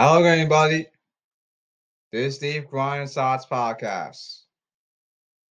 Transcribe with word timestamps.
Hello, 0.00 0.22
anybody. 0.22 0.86
This 2.12 2.26
is 2.26 2.36
Steve 2.36 2.68
Grind 2.68 3.10
Thoughts 3.10 3.46
Podcast. 3.46 4.42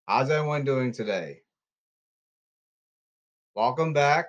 How's 0.07 0.29
everyone 0.29 0.63
doing 0.63 0.93
today? 0.93 1.41
Welcome 3.55 3.91
back 3.91 4.27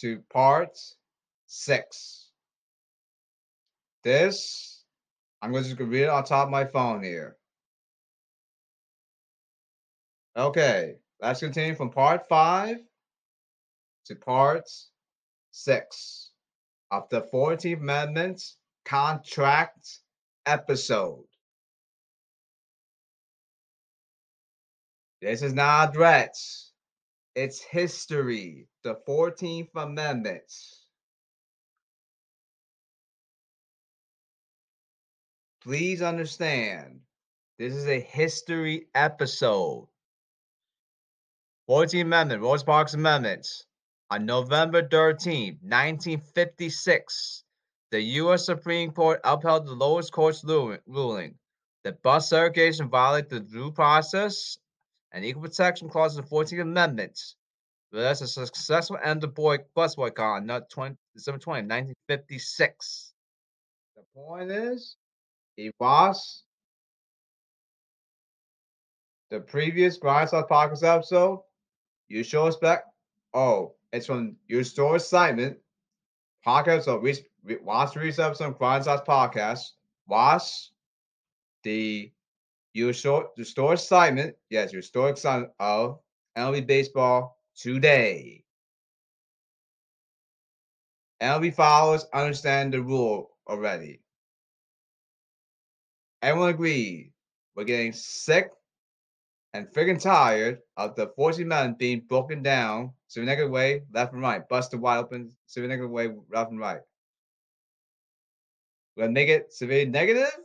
to 0.00 0.18
part 0.32 0.76
six. 1.46 2.30
This, 4.02 4.82
I'm 5.42 5.52
going 5.52 5.62
to 5.62 5.68
just 5.68 5.80
read 5.80 6.02
it 6.02 6.08
on 6.08 6.24
top 6.24 6.46
of 6.46 6.50
my 6.50 6.64
phone 6.64 7.00
here. 7.00 7.36
Okay, 10.36 10.96
let's 11.22 11.38
continue 11.38 11.76
from 11.76 11.90
part 11.90 12.28
five 12.28 12.78
to 14.06 14.16
part 14.16 14.64
six 15.52 16.32
of 16.90 17.08
the 17.10 17.22
14th 17.32 17.80
Amendment 17.80 18.42
contract 18.88 19.98
episode. 20.46 21.24
This 25.20 25.42
is 25.42 25.52
not 25.52 25.90
a 25.90 25.92
threat. 25.92 26.34
It's 27.34 27.60
history. 27.60 28.66
The 28.84 28.96
14th 29.06 29.68
Amendment. 29.76 30.50
Please 35.62 36.00
understand, 36.00 37.00
this 37.58 37.74
is 37.74 37.86
a 37.86 38.00
history 38.00 38.86
episode. 38.94 39.86
14th 41.68 42.00
Amendment, 42.00 42.42
Rosa 42.42 42.64
Parks 42.64 42.94
Amendments. 42.94 43.66
On 44.10 44.24
November 44.24 44.88
13, 44.88 45.58
1956, 45.60 47.44
the 47.90 48.00
U.S. 48.00 48.44
Supreme 48.44 48.90
Court 48.90 49.20
upheld 49.24 49.66
the 49.66 49.72
lowest 49.72 50.12
court's 50.12 50.44
ruling 50.44 51.34
that 51.84 52.02
bus 52.02 52.28
segregation 52.28 52.88
violated 52.88 53.30
the 53.30 53.40
due 53.40 53.72
process 53.72 54.58
and 55.12 55.24
equal 55.24 55.42
protection 55.42 55.88
clause 55.88 56.16
of 56.16 56.28
the 56.28 56.30
14th 56.30 56.60
Amendment. 56.60 57.18
But 57.90 58.00
that's 58.00 58.20
a 58.20 58.28
successful 58.28 58.98
end 59.02 59.24
of 59.24 59.34
boy 59.34 59.58
bus 59.74 59.94
boycott 59.94 60.42
on 60.42 60.62
20, 60.70 60.96
December 61.14 61.38
20, 61.38 61.62
1956. 61.62 63.14
The 63.96 64.02
point 64.14 64.50
is, 64.50 64.96
it 65.56 65.74
was 65.80 66.44
the 69.30 69.40
previous 69.40 69.96
Grindstone 69.96 70.44
Podcast 70.44 70.84
episode. 70.84 71.40
You 72.08 72.22
show 72.22 72.46
respect. 72.46 72.86
Oh, 73.32 73.74
it's 73.92 74.06
from 74.06 74.36
your 74.46 74.64
store 74.64 74.96
assignment 74.96 75.58
podcast 76.46 76.86
of 76.86 77.02
we 77.02 77.14
watch 77.62 77.94
the 77.94 78.00
recent 78.00 78.26
episode 78.26 78.48
of 78.48 78.58
Grind 78.58 78.84
Sauce 78.84 79.00
Podcast. 79.06 79.60
Watch 80.06 80.70
the 81.62 82.12
your 82.72 82.92
short 82.92 83.34
the 83.36 83.44
store 83.44 83.74
assignment. 83.74 84.36
Yes, 84.50 84.72
your 84.72 84.82
store 84.82 85.10
assignment 85.10 85.52
of 85.58 85.98
MLB 86.36 86.66
baseball 86.66 87.38
today. 87.56 88.44
MLB 91.20 91.54
followers 91.54 92.06
understand 92.14 92.72
the 92.72 92.82
rule 92.82 93.30
already. 93.48 94.00
Everyone 96.22 96.50
agreed. 96.50 97.12
We're 97.54 97.64
getting 97.64 97.92
sick 97.92 98.50
and 99.54 99.66
freaking 99.68 100.00
tired 100.00 100.60
of 100.76 100.94
the 100.94 101.08
40 101.16 101.44
men 101.44 101.74
being 101.78 102.00
broken 102.00 102.42
down 102.42 102.92
a 103.16 103.20
negative 103.20 103.50
way, 103.50 103.82
left 103.92 104.12
and 104.12 104.22
right, 104.22 104.46
busted 104.48 104.80
wide 104.80 104.98
open, 104.98 105.32
a 105.56 105.60
negative 105.60 105.90
way, 105.90 106.14
left 106.30 106.50
and 106.50 106.60
right. 106.60 106.80
We're 108.98 109.04
gonna 109.04 109.12
make 109.12 109.28
it 109.28 109.52
severely 109.52 109.84
negative 109.84 110.36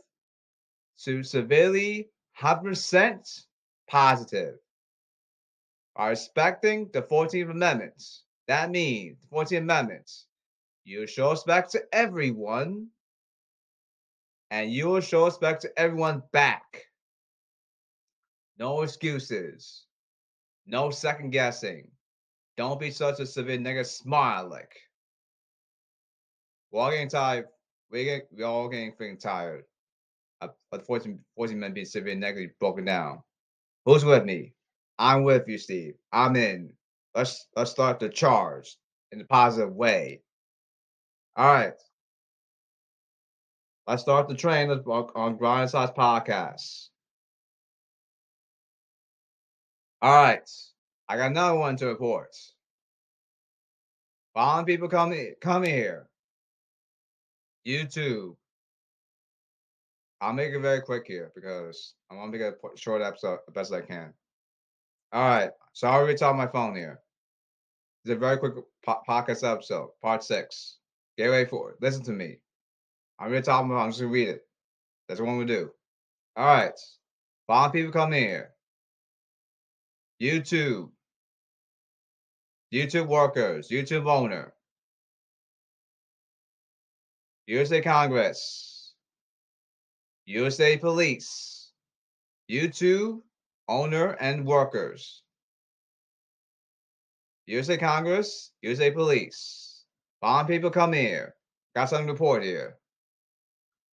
to 1.00 1.24
severely 1.24 2.08
100% 2.40 3.46
positive. 3.88 4.54
Are 5.96 6.10
respecting 6.10 6.88
the 6.92 7.02
14th 7.02 7.50
Amendment. 7.50 8.00
That 8.46 8.70
means 8.70 9.18
the 9.20 9.26
14th 9.36 9.58
Amendment. 9.58 10.08
You 10.84 11.04
show 11.08 11.32
respect 11.32 11.72
to 11.72 11.82
everyone, 11.92 12.90
and 14.52 14.70
you 14.70 14.86
will 14.86 15.00
show 15.00 15.24
respect 15.24 15.62
to 15.62 15.76
everyone 15.76 16.22
back. 16.30 16.84
No 18.60 18.82
excuses. 18.82 19.86
No 20.64 20.90
second 20.90 21.30
guessing. 21.30 21.90
Don't 22.56 22.78
be 22.78 22.92
such 22.92 23.18
a 23.18 23.26
severe 23.26 23.58
nigga 23.58 23.84
smile 23.84 24.48
like. 24.48 24.76
Getting 26.72 27.08
tired. 27.08 27.46
We 27.90 28.04
get 28.04 28.28
we 28.34 28.42
all 28.42 28.68
getting 28.68 28.92
freaking 28.92 29.20
tired. 29.20 29.64
Of, 30.40 30.50
of 30.72 30.84
14, 30.84 31.18
14 31.36 31.58
men 31.58 31.72
being 31.72 31.86
severely 31.86 32.18
negatively 32.18 32.54
broken 32.58 32.84
down. 32.84 33.22
Who's 33.86 34.04
with 34.04 34.24
me? 34.24 34.52
I'm 34.98 35.24
with 35.24 35.48
you, 35.48 35.58
Steve. 35.58 35.94
I'm 36.12 36.36
in. 36.36 36.72
Let's 37.14 37.46
let's 37.56 37.70
start 37.70 38.00
the 38.00 38.08
charge 38.08 38.76
in 39.12 39.20
a 39.20 39.24
positive 39.24 39.72
way. 39.74 40.20
All 41.36 41.52
right. 41.52 41.74
Let's 43.86 44.02
start 44.02 44.28
the 44.28 44.34
train 44.34 44.70
on 44.70 45.36
Grind 45.36 45.70
Size 45.70 45.90
Podcast. 45.90 46.88
All 50.00 50.14
right. 50.14 50.50
I 51.08 51.16
got 51.16 51.30
another 51.30 51.58
one 51.58 51.76
to 51.76 51.86
report. 51.86 52.34
Following 54.34 54.66
people 54.66 54.88
come 54.88 55.14
come 55.40 55.64
here. 55.64 56.08
YouTube. 57.66 58.36
I'll 60.20 60.32
make 60.32 60.52
it 60.52 60.60
very 60.60 60.80
quick 60.80 61.04
here 61.06 61.32
because 61.34 61.94
I 62.10 62.14
want 62.14 62.32
to 62.32 62.38
make 62.38 62.46
a 62.46 62.76
short 62.78 63.02
episode 63.02 63.40
the 63.46 63.52
best 63.52 63.72
I 63.72 63.82
can. 63.82 64.12
All 65.12 65.22
right. 65.22 65.50
So 65.72 65.86
I 65.86 65.92
already 65.92 66.22
on 66.22 66.36
my 66.36 66.46
phone 66.46 66.74
here. 66.74 67.00
It's 68.04 68.12
a 68.12 68.16
very 68.16 68.38
quick 68.38 68.54
po- 68.84 69.02
podcast 69.08 69.50
episode, 69.50 69.90
part 70.02 70.24
six. 70.24 70.78
Get 71.18 71.26
ready 71.26 71.48
for 71.48 71.70
it. 71.70 71.76
Listen 71.80 72.02
to 72.04 72.12
me. 72.12 72.38
I'm 73.18 73.30
to 73.30 73.42
talk 73.42 73.64
about 73.64 73.76
I'm 73.76 73.90
just 73.90 74.00
to 74.00 74.06
read 74.06 74.28
it. 74.28 74.46
That's 75.08 75.20
what 75.20 75.36
we 75.36 75.44
do. 75.44 75.70
All 76.36 76.46
right. 76.46 76.78
Following 77.46 77.72
people 77.72 77.92
come 77.92 78.12
here. 78.12 78.50
YouTube. 80.20 80.90
YouTube 82.72 83.06
workers, 83.06 83.68
YouTube 83.68 84.10
owner. 84.10 84.53
USA 87.46 87.80
Congress. 87.80 88.94
USA 90.26 90.76
Police. 90.76 91.72
YouTube 92.50 93.20
owner 93.68 94.12
and 94.20 94.46
workers. 94.46 95.22
USA 97.46 97.76
Congress, 97.76 98.52
USA 98.62 98.90
Police. 98.90 99.84
Bond 100.20 100.48
people 100.48 100.70
come 100.70 100.92
here. 100.92 101.34
Got 101.74 101.90
something 101.90 102.06
to 102.06 102.12
report 102.12 102.42
here. 102.42 102.76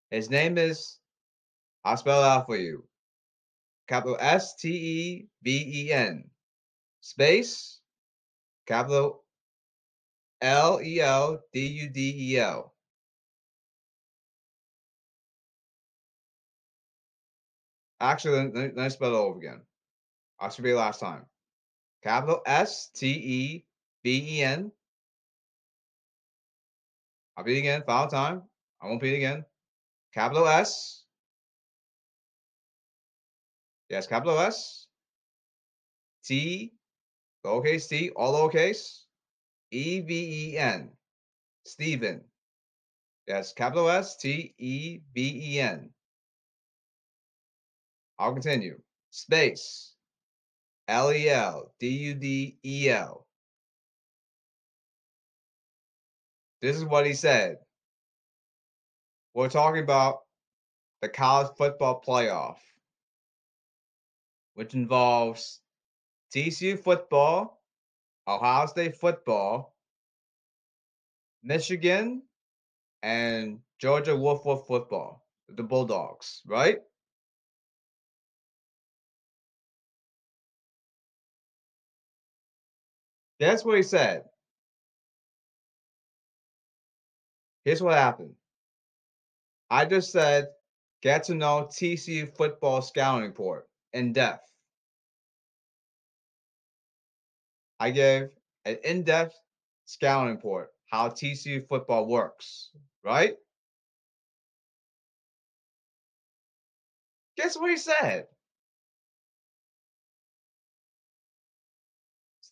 His 0.09 0.29
name 0.29 0.57
is, 0.57 0.99
I'll 1.83 1.97
spell 1.97 2.21
it 2.23 2.27
out 2.27 2.45
for 2.45 2.57
you 2.57 2.85
capital 3.91 4.15
S 4.21 4.55
T 4.55 4.69
E 4.69 5.27
V 5.43 5.87
E 5.87 5.91
N, 5.91 6.23
space, 7.01 7.81
capital 8.65 9.25
L 10.41 10.79
E 10.81 11.01
L 11.01 11.41
D 11.51 11.67
U 11.67 11.89
D 11.89 12.33
E 12.33 12.39
L. 12.39 12.70
Actually, 18.01 18.51
let, 18.51 18.55
let, 18.55 18.75
me 18.75 18.89
spell 18.89 19.15
it 19.15 19.17
over 19.17 19.37
again. 19.37 19.61
I 20.39 20.49
should 20.49 20.63
be 20.63 20.73
last 20.73 20.99
time. 20.99 21.25
Capital 22.03 22.41
S 22.45 22.89
T 22.93 23.07
E 23.07 23.65
V 24.03 24.39
E 24.39 24.43
N. 24.43 24.71
I'll 27.37 27.43
beat 27.43 27.59
again, 27.59 27.83
final 27.85 28.07
time. 28.07 28.41
I 28.81 28.87
won't 28.87 29.01
beat 29.01 29.15
again. 29.15 29.45
Capital 30.13 30.47
S 30.47 31.01
Yes, 33.91 34.07
capital 34.07 34.39
S, 34.39 34.87
T, 36.23 36.71
lowercase 37.45 37.89
t, 37.89 38.09
all 38.11 38.31
lowercase, 38.33 39.03
E 39.69 39.99
V 39.99 40.53
E 40.53 40.57
N, 40.57 40.91
Stephen. 41.65 42.23
Yes, 43.27 43.51
capital 43.51 43.89
S, 43.89 44.15
T 44.15 44.55
E 44.57 45.01
V 45.13 45.55
E 45.57 45.59
N. 45.59 45.89
I'll 48.21 48.33
continue. 48.33 48.79
Space, 49.09 49.95
L 50.87 51.11
E 51.11 51.27
L 51.27 51.73
D 51.79 51.87
U 51.87 52.13
D 52.13 52.55
E 52.63 52.87
L. 52.87 53.25
This 56.61 56.77
is 56.77 56.85
what 56.85 57.07
he 57.07 57.13
said. 57.13 57.57
We're 59.33 59.49
talking 59.49 59.81
about 59.81 60.19
the 61.01 61.09
college 61.09 61.51
football 61.57 62.03
playoff 62.07 62.57
which 64.53 64.75
involves 64.75 65.61
TCU 66.31 66.77
football, 66.77 67.59
Ohio 68.27 68.67
State 68.67 68.95
football, 68.95 69.75
Michigan, 71.41 72.21
and 73.01 73.61
Georgia 73.79 74.15
Wolf 74.15 74.45
Wolf 74.45 74.67
football, 74.67 75.25
the 75.49 75.63
Bulldogs, 75.63 76.43
right? 76.45 76.77
That's 83.41 83.65
what 83.65 83.75
he 83.75 83.81
said. 83.81 84.25
Here's 87.65 87.81
what 87.81 87.95
happened. 87.95 88.35
I 89.71 89.85
just 89.85 90.11
said, 90.11 90.49
get 91.01 91.23
to 91.23 91.33
know 91.33 91.67
TCU 91.71 92.31
football 92.37 92.83
scouting 92.83 93.25
report 93.27 93.67
in 93.93 94.13
depth. 94.13 94.47
I 97.79 97.89
gave 97.89 98.29
an 98.65 98.77
in 98.83 99.01
depth 99.01 99.33
scouting 99.85 100.35
report 100.35 100.69
how 100.91 101.09
TCU 101.09 101.67
football 101.67 102.05
works, 102.05 102.69
right? 103.03 103.35
Guess 107.37 107.57
what 107.57 107.71
he 107.71 107.77
said? 107.77 108.27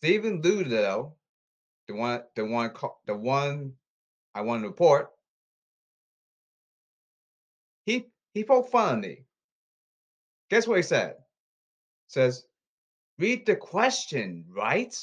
Stephen 0.02 0.40
Ludo, 0.40 1.14
the 1.86 1.94
one, 1.94 2.22
the 2.34 2.44
one, 2.44 2.72
the 3.06 3.14
one 3.14 3.74
I 4.34 4.40
want 4.40 4.62
to 4.62 4.68
report, 4.68 5.10
he 7.84 8.06
he 8.32 8.44
poked 8.44 8.72
fun 8.72 8.94
at 8.94 9.00
me. 9.00 9.24
Guess 10.48 10.66
what 10.66 10.78
he 10.78 10.82
said? 10.82 11.16
Says, 12.06 12.46
read 13.18 13.44
the 13.44 13.56
question, 13.56 14.46
right? 14.48 14.96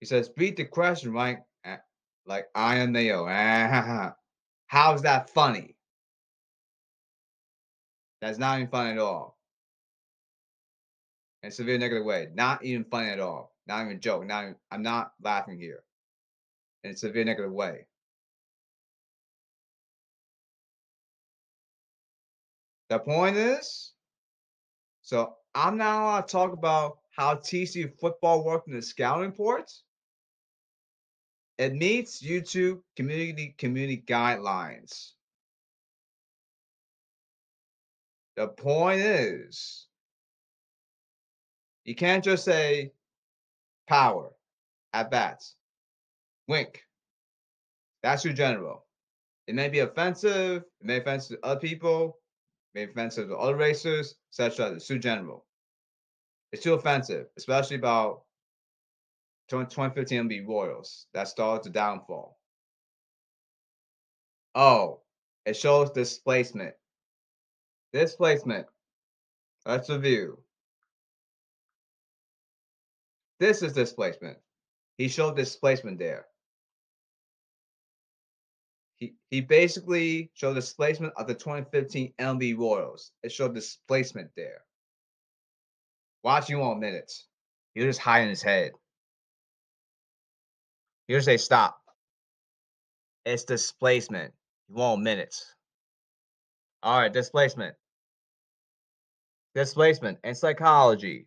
He 0.00 0.06
says, 0.06 0.30
read 0.36 0.58
the 0.58 0.66
question, 0.66 1.12
right? 1.12 1.38
Like 2.26 2.48
I 2.54 2.76
am 2.78 2.92
Neo. 2.92 3.24
How's 4.66 5.02
that 5.02 5.30
funny? 5.30 5.76
That's 8.20 8.38
not 8.38 8.58
even 8.58 8.70
funny 8.70 8.90
at 8.90 8.98
all. 8.98 9.35
In 11.46 11.50
a 11.50 11.54
severe 11.54 11.78
negative 11.78 12.04
way. 12.04 12.26
Not 12.34 12.64
even 12.64 12.82
funny 12.82 13.08
at 13.08 13.20
all. 13.20 13.54
Not 13.68 13.84
even 13.84 14.00
joke. 14.00 14.26
Not 14.26 14.42
even, 14.42 14.56
I'm 14.72 14.82
not 14.82 15.12
laughing 15.22 15.60
here. 15.60 15.84
In 16.82 16.90
a 16.90 16.96
severe 16.96 17.24
negative 17.24 17.52
way. 17.52 17.86
The 22.88 22.98
point 22.98 23.36
is, 23.36 23.92
so 25.02 25.36
I'm 25.54 25.76
not 25.76 26.02
allowed 26.02 26.20
to 26.22 26.32
talk 26.32 26.52
about 26.52 26.98
how 27.12 27.36
TCU 27.36 27.96
football 28.00 28.44
worked 28.44 28.66
in 28.66 28.74
the 28.74 28.82
scouting 28.82 29.30
reports. 29.30 29.84
It 31.58 31.74
meets 31.74 32.24
YouTube 32.24 32.80
community 32.96 33.54
community 33.56 34.02
guidelines. 34.04 35.12
The 38.34 38.48
point 38.48 39.00
is, 39.00 39.86
you 41.86 41.94
can't 41.94 42.22
just 42.22 42.44
say 42.44 42.90
power 43.88 44.32
at 44.92 45.10
bats. 45.10 45.54
Wink. 46.48 46.82
That's 48.02 48.24
your 48.24 48.34
general. 48.34 48.84
It 49.46 49.54
may 49.54 49.68
be 49.68 49.78
offensive, 49.78 50.64
it 50.80 50.86
may 50.86 50.98
offensive 50.98 51.40
to 51.40 51.46
other 51.46 51.60
people, 51.60 52.18
may 52.74 52.86
be 52.86 52.90
offensive 52.90 53.28
to 53.28 53.36
other 53.36 53.56
racers, 53.56 54.16
etc. 54.32 54.72
It's 54.72 54.88
too 54.88 54.98
general. 54.98 55.46
It's 56.52 56.64
too 56.64 56.74
offensive, 56.74 57.26
especially 57.36 57.76
about 57.76 58.22
2015 59.48 60.28
MB 60.28 60.48
Royals 60.48 61.06
that 61.14 61.28
started 61.28 61.64
the 61.64 61.70
downfall. 61.70 62.36
Oh, 64.56 65.02
it 65.44 65.56
shows 65.56 65.90
displacement. 65.90 66.74
Displacement. 67.92 68.66
Let's 69.64 69.88
review. 69.88 70.38
This 73.38 73.62
is 73.62 73.72
displacement. 73.72 74.38
He 74.98 75.08
showed 75.08 75.36
displacement 75.36 75.98
there. 75.98 76.26
He, 78.96 79.14
he 79.30 79.42
basically 79.42 80.30
showed 80.34 80.54
displacement 80.54 81.12
of 81.16 81.26
the 81.26 81.34
2015 81.34 82.14
MB 82.18 82.56
Royals. 82.58 83.12
It 83.22 83.30
showed 83.30 83.54
displacement 83.54 84.30
there. 84.36 84.62
Watch 86.22 86.48
you 86.48 86.58
one 86.58 86.80
minutes. 86.80 87.26
He 87.74 87.80
was 87.80 87.96
just 87.96 88.00
high 88.00 88.20
in 88.20 88.28
his 88.28 88.42
head. 88.42 88.72
Here's 91.08 91.26
say 91.26 91.36
stop. 91.36 91.78
It's 93.26 93.44
displacement. 93.44 94.32
You 94.68 94.76
want 94.76 95.02
minutes. 95.02 95.54
All 96.82 97.00
right, 97.00 97.12
displacement. 97.12 97.74
Displacement 99.54 100.18
and 100.24 100.36
psychology. 100.36 101.26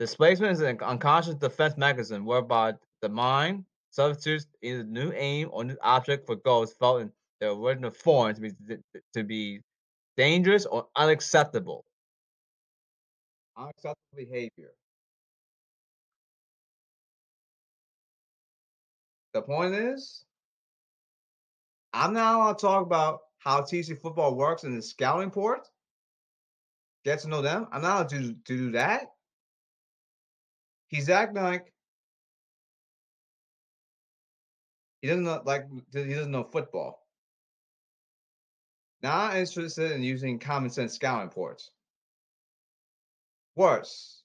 Displacement 0.00 0.52
is 0.52 0.62
an 0.62 0.78
unconscious 0.80 1.34
defense 1.34 1.76
mechanism 1.76 2.24
whereby 2.24 2.72
the 3.02 3.08
mind 3.10 3.66
substitutes 3.90 4.46
either 4.62 4.82
new 4.82 5.12
aim 5.12 5.50
or 5.52 5.62
new 5.62 5.76
object 5.82 6.26
for 6.26 6.36
goals 6.36 6.72
felt 6.72 7.02
in 7.02 7.12
their 7.38 7.50
original 7.50 7.90
form 7.90 8.34
to 8.34 8.40
be 8.40 8.52
to 9.12 9.22
be 9.22 9.60
dangerous 10.16 10.64
or 10.64 10.86
unacceptable. 10.96 11.84
Unacceptable 13.58 14.16
behavior. 14.16 14.72
The 19.34 19.42
point 19.42 19.74
is, 19.74 20.24
I'm 21.92 22.14
not 22.14 22.36
allowed 22.36 22.58
to 22.58 22.66
talk 22.66 22.86
about 22.86 23.20
how 23.36 23.60
TC 23.60 24.00
football 24.00 24.34
works 24.34 24.64
in 24.64 24.74
the 24.74 24.80
scouting 24.80 25.26
report. 25.26 25.68
Get 27.04 27.18
to 27.20 27.28
know 27.28 27.42
them. 27.42 27.68
I'm 27.70 27.82
not 27.82 28.08
to, 28.08 28.18
to 28.18 28.56
do 28.56 28.70
that. 28.72 29.08
He's 30.90 31.08
acting 31.08 31.42
like 31.42 31.72
he 35.00 35.08
doesn't 35.08 35.24
know 35.24 35.40
like 35.44 35.66
he 35.92 36.14
doesn't 36.14 36.32
know 36.32 36.42
football. 36.42 37.06
Not 39.02 39.36
interested 39.36 39.92
in 39.92 40.02
using 40.02 40.38
common 40.38 40.68
sense 40.68 40.94
scouting 40.94 41.28
reports. 41.28 41.70
Worse. 43.54 44.22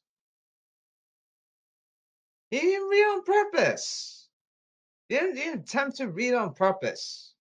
He 2.50 2.60
didn't 2.60 2.90
read 2.90 3.04
on 3.04 3.24
purpose. 3.24 4.28
He 5.08 5.16
didn't, 5.16 5.38
he 5.38 5.44
didn't 5.44 5.62
attempt 5.62 5.98
to 5.98 6.08
read 6.08 6.34
on 6.34 6.54
purpose. 6.54 7.34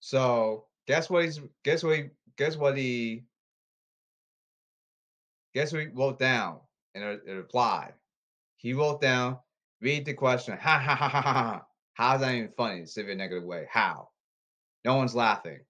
So 0.00 0.66
guess 0.86 1.10
what 1.10 1.24
he's 1.24 1.40
guess 1.64 1.82
what 1.82 1.96
he 1.96 2.04
guess 2.36 2.56
what 2.56 2.76
he 2.76 3.24
guess 5.54 5.72
what 5.72 5.82
he 5.82 5.88
wrote 5.88 6.18
down 6.18 6.60
in 6.94 7.02
a, 7.02 7.34
reply. 7.34 7.92
He 8.56 8.72
wrote 8.72 9.00
down, 9.00 9.38
read 9.80 10.04
the 10.04 10.14
question. 10.14 10.56
Ha 10.58 10.78
ha 10.78 10.94
ha 10.94 11.08
ha 11.08 11.22
ha. 11.22 11.62
How's 11.94 12.20
that 12.20 12.34
even 12.34 12.50
funny 12.56 12.78
in 12.78 12.82
a 12.84 12.86
severe 12.86 13.14
negative 13.14 13.44
way? 13.44 13.66
How? 13.70 14.08
No 14.84 14.96
one's 14.96 15.14
laughing. 15.14 15.60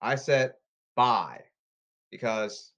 I 0.00 0.16
said 0.16 0.54
bye 0.96 1.40
because 2.10 2.72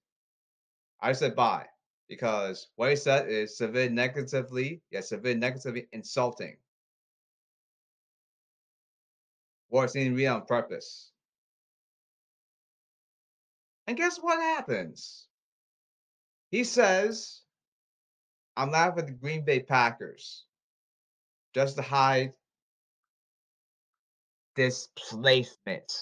I 1.01 1.13
said 1.13 1.35
bye 1.35 1.67
because 2.09 2.69
what 2.77 2.91
he 2.91 2.97
said 2.97 3.29
is 3.29 3.59
severe 3.59 3.91
negatively, 3.91 4.83
yes, 4.91 5.09
severe 5.09 5.35
negatively 5.35 5.89
insulting. 5.93 6.57
Words 9.71 9.95
didn't 9.95 10.15
read 10.15 10.29
on 10.29 10.47
purpose. 10.47 11.11
And 13.87 13.97
guess 13.97 14.19
what 14.19 14.41
happens? 14.41 15.27
He 16.51 16.65
says, 16.65 17.41
I'm 18.57 18.71
laughing 18.71 19.01
at 19.01 19.07
the 19.07 19.13
Green 19.13 19.45
Bay 19.45 19.61
Packers 19.61 20.45
just 21.55 21.77
to 21.77 21.83
hide 21.83 22.33
displacement. 24.55 25.93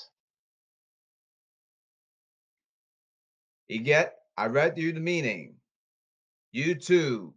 You 3.68 3.80
get 3.80 4.14
I 4.36 4.46
read 4.46 4.78
you 4.78 4.92
the 4.92 5.00
meaning. 5.00 5.54
YouTube. 6.54 7.32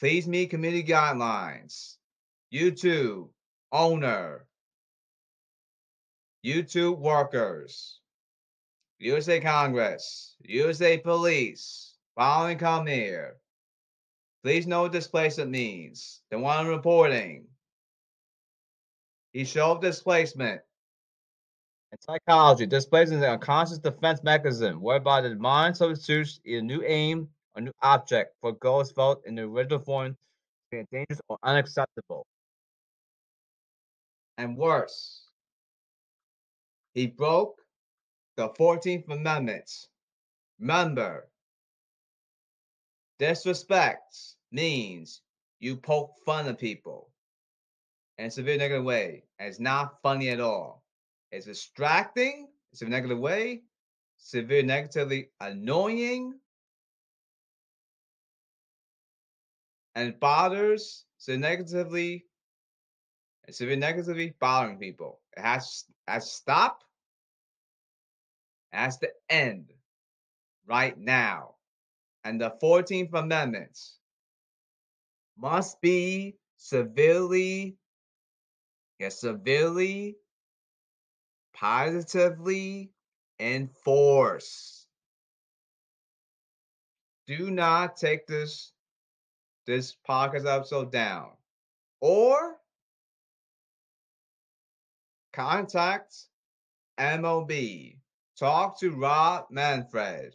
Please 0.00 0.26
meet 0.26 0.50
committee 0.50 0.82
guidelines. 0.82 1.96
YouTube 2.52 3.28
owner. 3.70 4.46
YouTube 6.44 6.98
workers. 6.98 8.01
USA 9.02 9.40
Congress. 9.40 10.36
USA 10.44 10.96
Police. 10.96 11.96
Following 12.14 12.56
come 12.56 12.86
here. 12.86 13.36
Please 14.44 14.64
know 14.66 14.82
what 14.82 14.92
displacement 14.92 15.50
means. 15.50 16.20
The 16.30 16.38
one 16.38 16.68
reporting. 16.68 17.46
He 19.32 19.44
showed 19.44 19.80
displacement. 19.80 20.60
In 21.90 21.98
psychology, 22.00 22.64
displacement 22.64 23.24
is 23.24 23.28
a 23.28 23.38
conscious 23.38 23.78
defense 23.78 24.22
mechanism 24.22 24.80
whereby 24.80 25.20
the 25.20 25.34
mind 25.34 25.76
substitutes 25.76 26.38
a 26.46 26.60
new 26.60 26.84
aim 26.84 27.28
or 27.56 27.62
new 27.62 27.72
object 27.82 28.36
for 28.40 28.52
goals 28.52 28.92
felt 28.92 29.26
in 29.26 29.34
the 29.34 29.42
original 29.42 29.80
form 29.80 30.16
dangerous 30.70 31.20
or 31.28 31.38
unacceptable. 31.42 32.24
And 34.38 34.56
worse, 34.56 35.26
he 36.94 37.08
broke 37.08 37.61
the 38.36 38.48
14th 38.50 39.10
Amendment. 39.10 39.70
Remember, 40.58 41.28
disrespect 43.18 44.16
means 44.50 45.22
you 45.60 45.76
poke 45.76 46.14
fun 46.24 46.48
at 46.48 46.58
people 46.58 47.10
in 48.18 48.26
a 48.26 48.30
severe 48.30 48.58
negative 48.58 48.84
way. 48.84 49.24
And 49.38 49.48
it's 49.48 49.60
not 49.60 50.00
funny 50.02 50.30
at 50.30 50.40
all. 50.40 50.82
It's 51.30 51.46
distracting, 51.46 52.48
it's 52.72 52.82
a 52.82 52.86
negative 52.86 53.18
way, 53.18 53.62
severe 54.18 54.62
negatively 54.62 55.30
annoying, 55.40 56.34
and 59.94 60.18
bothers 60.20 61.04
so 61.18 61.36
negatively 61.36 62.24
severe 63.50 63.76
negatively 63.76 64.34
bothering 64.40 64.78
people. 64.78 65.20
It 65.36 65.42
has 65.42 65.84
has 66.06 66.24
to 66.24 66.34
stop. 66.34 66.82
It 68.72 68.94
the 69.00 69.12
end 69.28 69.72
right 70.66 70.96
now. 70.98 71.56
And 72.24 72.40
the 72.40 72.50
14th 72.60 73.12
Amendment 73.14 73.78
must 75.36 75.80
be 75.80 76.36
severely, 76.56 77.76
yes, 78.98 79.20
severely, 79.20 80.16
positively 81.54 82.90
enforced. 83.38 84.86
Do 87.26 87.50
not 87.50 87.96
take 87.96 88.26
this 88.26 88.72
this 89.66 89.96
podcast 90.08 90.46
episode 90.46 90.92
down. 90.92 91.30
Or 92.00 92.56
contact 95.32 96.28
MLB. 96.98 98.01
Talk 98.42 98.76
to 98.80 98.90
Rob 98.90 99.44
Manfred. 99.50 100.34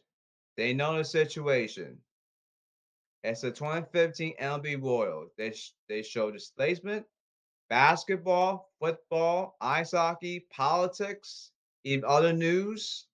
They 0.55 0.71
know 0.71 0.95
the 0.95 1.03
situation. 1.03 1.97
It's 3.25 3.41
the 3.41 3.51
2015 3.51 4.33
MLB 4.41 4.81
Royals. 4.81 5.31
They, 5.37 5.51
sh- 5.51 5.73
they 5.89 6.03
show 6.03 6.31
displacement, 6.31 7.05
basketball, 7.69 8.71
football, 8.79 9.57
ice 9.59 9.91
hockey, 9.91 10.45
politics, 10.49 11.51
even 11.83 12.05
other 12.05 12.31
news, 12.31 13.07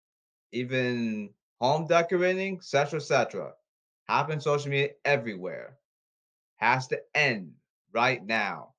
even 0.51 1.31
home 1.59 1.87
decorating, 1.87 2.57
etc., 2.57 2.99
etc. 2.99 3.53
Happen 4.07 4.39
social 4.39 4.69
media 4.69 4.89
everywhere. 5.05 5.79
Has 6.57 6.87
to 6.89 7.01
end 7.15 7.53
right 7.93 8.23
now. 8.23 8.75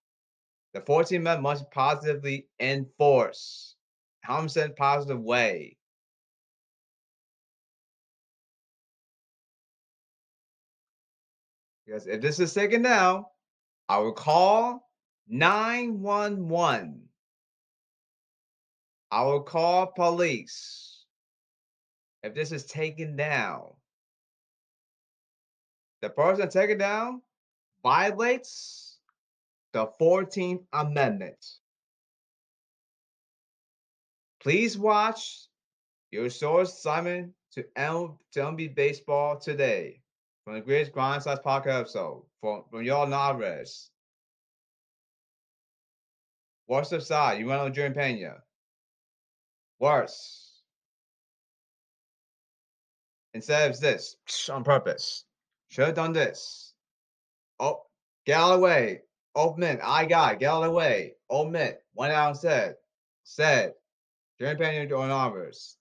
The 0.75 0.81
14 0.81 1.21
men 1.25 1.43
must 1.43 1.69
positively 1.73 2.47
enforce. 2.61 3.75
100% 4.29 4.77
positive 4.77 5.21
way. 5.21 5.77
Because 11.87 12.07
if 12.07 12.21
this 12.21 12.41
is 12.41 12.55
taken 12.55 12.83
down, 12.83 13.27
I 13.89 13.99
will 13.99 14.13
call 14.13 14.89
911. 15.29 17.03
I 19.11 19.23
will 19.25 19.43
call 19.43 19.87
police. 19.89 21.05
If 22.23 22.35
this 22.35 22.53
is 22.53 22.65
taken 22.65 23.17
down, 23.17 23.75
the 26.01 26.09
person 26.09 26.49
taken 26.49 26.79
down 26.79 27.21
violates 27.83 28.99
the 29.73 29.87
14th 30.01 30.65
Amendment. 30.73 31.45
Please 34.41 34.77
watch 34.79 35.49
your 36.11 36.31
source 36.31 36.79
Simon 36.79 37.35
to 37.53 37.65
M- 37.77 38.19
to 38.33 38.41
MLB 38.41 38.75
Baseball 38.75 39.39
today 39.39 40.01
from 40.45 40.55
the 40.55 40.61
greatest 40.61 40.93
grind 40.93 41.23
size 41.23 41.39
podcast 41.45 41.81
episode 41.81 42.23
from, 42.41 42.65
from 42.71 42.83
y'all. 42.83 43.09
Worst 46.69 46.93
of 46.93 47.03
side, 47.03 47.39
you 47.39 47.47
went 47.47 47.61
on 47.61 47.73
Jordan 47.73 47.95
Pena. 47.95 48.37
Worse. 49.81 50.63
Instead 53.33 53.71
of 53.71 53.81
this, 53.81 54.17
on 54.51 54.65
purpose. 54.65 55.25
Should 55.69 55.87
have 55.87 55.95
done 55.95 56.13
this. 56.13 56.75
Oh, 57.59 57.83
get 58.27 58.39
out 58.39 58.53
of 58.53 58.61
the 58.61 58.65
way. 58.65 59.01
Omit. 59.37 59.81
I 59.83 60.05
got. 60.05 60.39
Get 60.39 60.51
of 60.51 60.65
the 60.65 60.71
way. 60.71 61.15
Omit. 61.31 61.83
Went 61.95 62.13
out 62.13 62.31
and 62.31 62.39
said. 62.39 62.77
Said. 63.25 63.73
Jordan 64.39 64.59
Pena 64.59 64.87
doing 64.87 65.11
honors. 65.11 65.77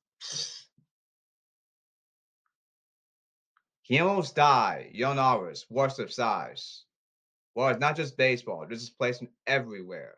He 3.94 4.00
almost 4.00 4.36
died. 4.36 4.90
Young 4.92 5.20
hours, 5.20 5.68
worst 5.70 6.00
of 6.00 6.12
size. 6.12 6.86
Well, 7.54 7.70
it's 7.70 7.80
not 7.80 7.96
just 7.96 8.18
baseball. 8.18 8.66
There's 8.68 8.80
displacement 8.80 9.32
everywhere. 9.46 10.16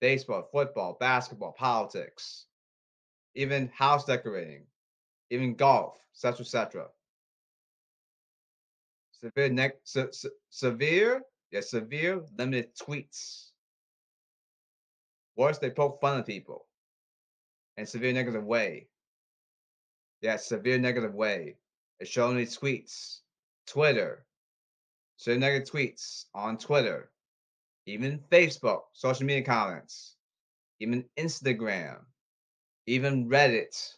Baseball, 0.00 0.48
football, 0.50 0.96
basketball, 0.98 1.52
politics, 1.52 2.46
even 3.36 3.68
house 3.68 4.06
decorating, 4.06 4.64
even 5.30 5.54
golf, 5.54 5.96
etc., 6.16 6.40
etc. 6.40 6.86
Severe 9.12 9.50
neck, 9.50 9.76
se- 9.84 10.10
se- 10.10 10.40
severe, 10.50 11.22
yeah, 11.52 11.60
severe 11.60 12.24
limited 12.36 12.74
tweets. 12.74 13.50
Worse, 15.36 15.58
they 15.58 15.70
poke 15.70 16.00
fun 16.00 16.18
at 16.18 16.26
people 16.26 16.66
in 17.76 17.86
severe 17.86 18.12
negative 18.12 18.42
way. 18.42 18.88
Yeah, 20.22 20.34
severe 20.38 20.78
negative 20.78 21.14
way. 21.14 21.54
It's 21.98 22.10
showing 22.10 22.36
these 22.36 22.56
tweets, 22.56 23.20
Twitter, 23.66 24.26
severe 25.16 25.38
negative 25.38 25.70
tweets 25.70 26.26
on 26.34 26.58
Twitter, 26.58 27.10
even 27.86 28.20
Facebook, 28.30 28.82
social 28.92 29.24
media 29.24 29.44
comments, 29.44 30.16
even 30.80 31.04
Instagram, 31.18 31.98
even 32.86 33.28
Reddit. 33.28 33.94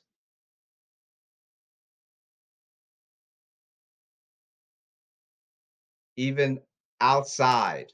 Even 6.16 6.60
outside, 7.00 7.92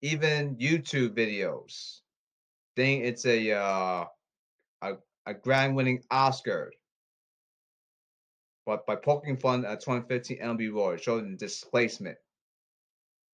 even 0.00 0.56
YouTube 0.56 1.10
videos. 1.10 2.00
Think 2.76 3.04
it's 3.04 3.26
a 3.26 3.52
uh, 3.52 4.04
a, 4.80 4.92
a 5.26 5.34
grand 5.34 5.76
winning 5.76 6.02
Oscar. 6.10 6.72
But 8.70 8.86
by 8.86 8.94
poking 8.94 9.36
fun 9.36 9.64
at 9.64 9.80
2015 9.80 10.38
MLB 10.38 10.72
Roy, 10.72 10.96
showing 10.96 11.36
displacement. 11.36 12.16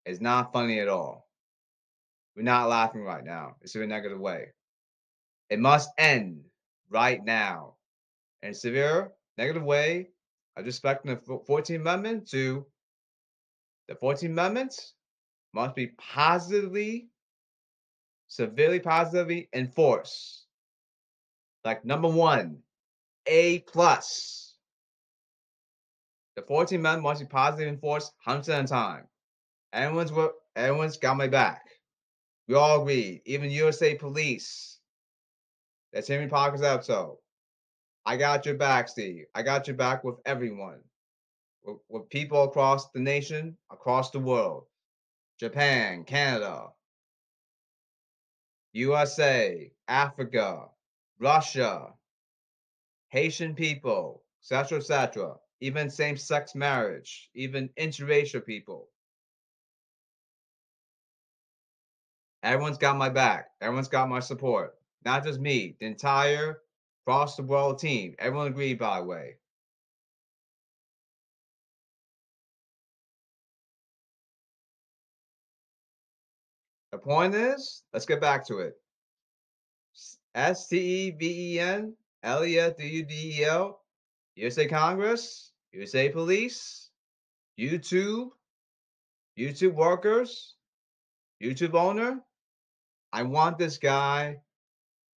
It's 0.06 0.18
not 0.18 0.50
funny 0.50 0.80
at 0.80 0.88
all. 0.88 1.28
We're 2.34 2.44
not 2.44 2.70
laughing 2.70 3.02
right 3.02 3.22
now. 3.22 3.56
It's 3.60 3.74
in 3.74 3.82
a 3.82 3.86
negative 3.86 4.18
way. 4.18 4.54
It 5.50 5.58
must 5.58 5.90
end 5.98 6.40
right 6.88 7.22
now. 7.22 7.74
In 8.42 8.52
a 8.52 8.54
severe 8.54 9.12
negative 9.36 9.62
way, 9.62 10.08
I 10.56 10.62
respect 10.62 11.04
the 11.04 11.16
14th 11.16 11.76
Amendment 11.76 12.30
to 12.30 12.64
the 13.88 13.94
14th 13.94 14.30
Amendment 14.30 14.74
must 15.52 15.74
be 15.74 15.88
positively, 15.98 17.10
severely 18.28 18.80
positively 18.80 19.50
enforced. 19.52 20.46
Like 21.62 21.84
number 21.84 22.08
one, 22.08 22.60
A 23.26 23.58
plus. 23.58 24.45
The 26.36 26.42
14th 26.42 26.72
Amendment 26.72 27.02
must 27.02 27.20
be 27.22 27.26
positively 27.26 27.72
enforced 27.72 28.12
100% 28.26 28.36
of 28.38 28.46
the 28.46 28.62
time. 28.64 29.08
Everyone's 29.72 30.12
everyone's 30.54 30.98
got 30.98 31.16
my 31.16 31.28
back. 31.28 31.62
We 32.46 32.54
all 32.54 32.82
agree. 32.82 33.22
Even 33.24 33.50
USA 33.50 33.94
Police. 33.94 34.78
That's 35.92 36.08
Henry 36.08 36.28
Parker's 36.28 36.62
episode. 36.62 37.16
I 38.04 38.18
got 38.18 38.44
your 38.44 38.54
back, 38.54 38.88
Steve. 38.88 39.24
I 39.34 39.42
got 39.42 39.66
your 39.66 39.76
back 39.76 40.04
with 40.04 40.16
everyone. 40.26 40.80
With, 41.64 41.78
with 41.88 42.08
people 42.10 42.44
across 42.44 42.90
the 42.90 43.00
nation, 43.00 43.56
across 43.70 44.10
the 44.10 44.20
world. 44.20 44.66
Japan, 45.40 46.04
Canada, 46.04 46.68
USA, 48.72 49.72
Africa, 49.88 50.66
Russia, 51.18 51.94
Haitian 53.08 53.54
people, 53.54 54.22
etc., 54.42 54.78
etc 54.78 55.36
even 55.60 55.90
same 55.90 56.16
sex 56.16 56.54
marriage, 56.54 57.30
even 57.34 57.70
interracial 57.78 58.44
people. 58.44 58.88
Everyone's 62.42 62.78
got 62.78 62.96
my 62.96 63.08
back. 63.08 63.50
Everyone's 63.60 63.88
got 63.88 64.08
my 64.08 64.20
support. 64.20 64.74
Not 65.04 65.24
just 65.24 65.40
me, 65.40 65.76
the 65.80 65.86
entire 65.86 66.60
Foster 67.04 67.42
world 67.42 67.78
team. 67.78 68.16
Everyone 68.18 68.48
agreed, 68.48 68.78
by 68.78 68.98
the 68.98 69.06
way. 69.06 69.36
The 76.90 76.98
point 76.98 77.34
is, 77.34 77.84
let's 77.92 78.06
get 78.06 78.20
back 78.20 78.44
to 78.46 78.58
it. 78.58 78.74
S 80.34 80.66
T 80.68 80.78
E 80.78 81.10
V 81.12 81.54
E 81.54 81.60
N 81.60 81.94
L 82.22 82.44
E 82.44 82.58
F 82.58 82.76
D 82.76 82.88
U 82.88 83.04
D 83.04 83.36
E 83.38 83.44
L 83.44 83.80
USA 84.36 84.66
Congress, 84.66 85.52
USA 85.72 86.10
Police, 86.10 86.90
YouTube, 87.58 88.30
YouTube 89.38 89.72
workers, 89.72 90.56
YouTube 91.42 91.74
owner. 91.74 92.20
I 93.12 93.22
want 93.22 93.56
this 93.56 93.78
guy 93.78 94.36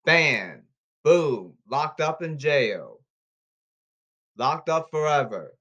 banned, 0.06 0.62
boom, 1.04 1.52
locked 1.68 2.00
up 2.00 2.22
in 2.22 2.38
jail, 2.38 3.00
locked 4.38 4.70
up 4.70 4.88
forever. 4.90 5.52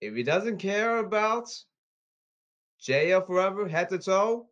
If 0.00 0.14
he 0.14 0.22
doesn't 0.22 0.56
care 0.56 0.98
about 0.98 1.50
jail 2.80 3.20
forever, 3.20 3.68
head 3.68 3.90
to 3.90 3.98
toe, 3.98 4.48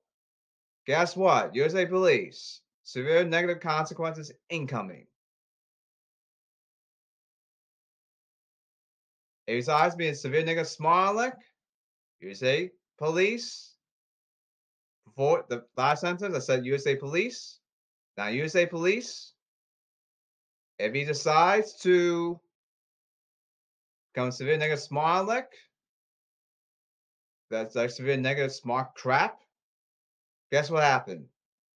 guess 0.86 1.16
what? 1.16 1.54
USA 1.54 1.86
Police, 1.86 2.60
severe 2.82 3.24
negative 3.24 3.60
consequences 3.60 4.32
incoming. 4.50 5.06
He 9.50 9.56
besides 9.56 9.96
being 9.96 10.14
severe 10.14 10.44
negative 10.44 10.68
small 10.68 11.12
aleck, 11.12 11.36
USA 12.20 12.70
Police. 12.98 13.74
Before 15.04 15.44
the 15.48 15.64
last 15.76 16.02
sentence, 16.02 16.36
I 16.36 16.38
said 16.38 16.64
USA 16.64 16.94
Police. 16.94 17.58
Now 18.16 18.28
USA 18.28 18.64
Police. 18.64 19.32
If 20.78 20.94
he 20.94 21.04
decides 21.04 21.74
to 21.82 22.38
become 24.14 24.30
severe 24.30 24.76
small 24.76 25.24
aleck, 25.24 25.52
that's 27.50 27.74
like 27.74 27.90
severe 27.90 28.18
negative 28.18 28.52
smart 28.52 28.94
crap. 28.94 29.40
Guess 30.52 30.70
what 30.70 30.84
happened? 30.84 31.26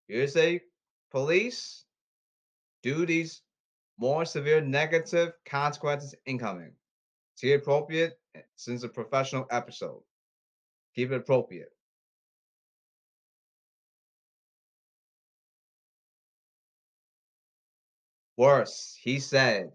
USA 0.07 0.61
Police 1.11 1.83
do 2.83 3.05
these 3.05 3.41
more 3.99 4.23
severe 4.23 4.61
negative 4.61 5.33
consequences 5.43 6.15
incoming. 6.25 6.71
See 7.35 7.53
appropriate 7.53 8.17
eh, 8.33 8.41
since 8.55 8.83
a 8.83 8.89
professional 8.89 9.45
episode. 9.51 10.01
Keep 10.95 11.11
it 11.11 11.17
appropriate. 11.17 11.71
Worse, 18.37 18.97
he 19.01 19.19
said, 19.19 19.71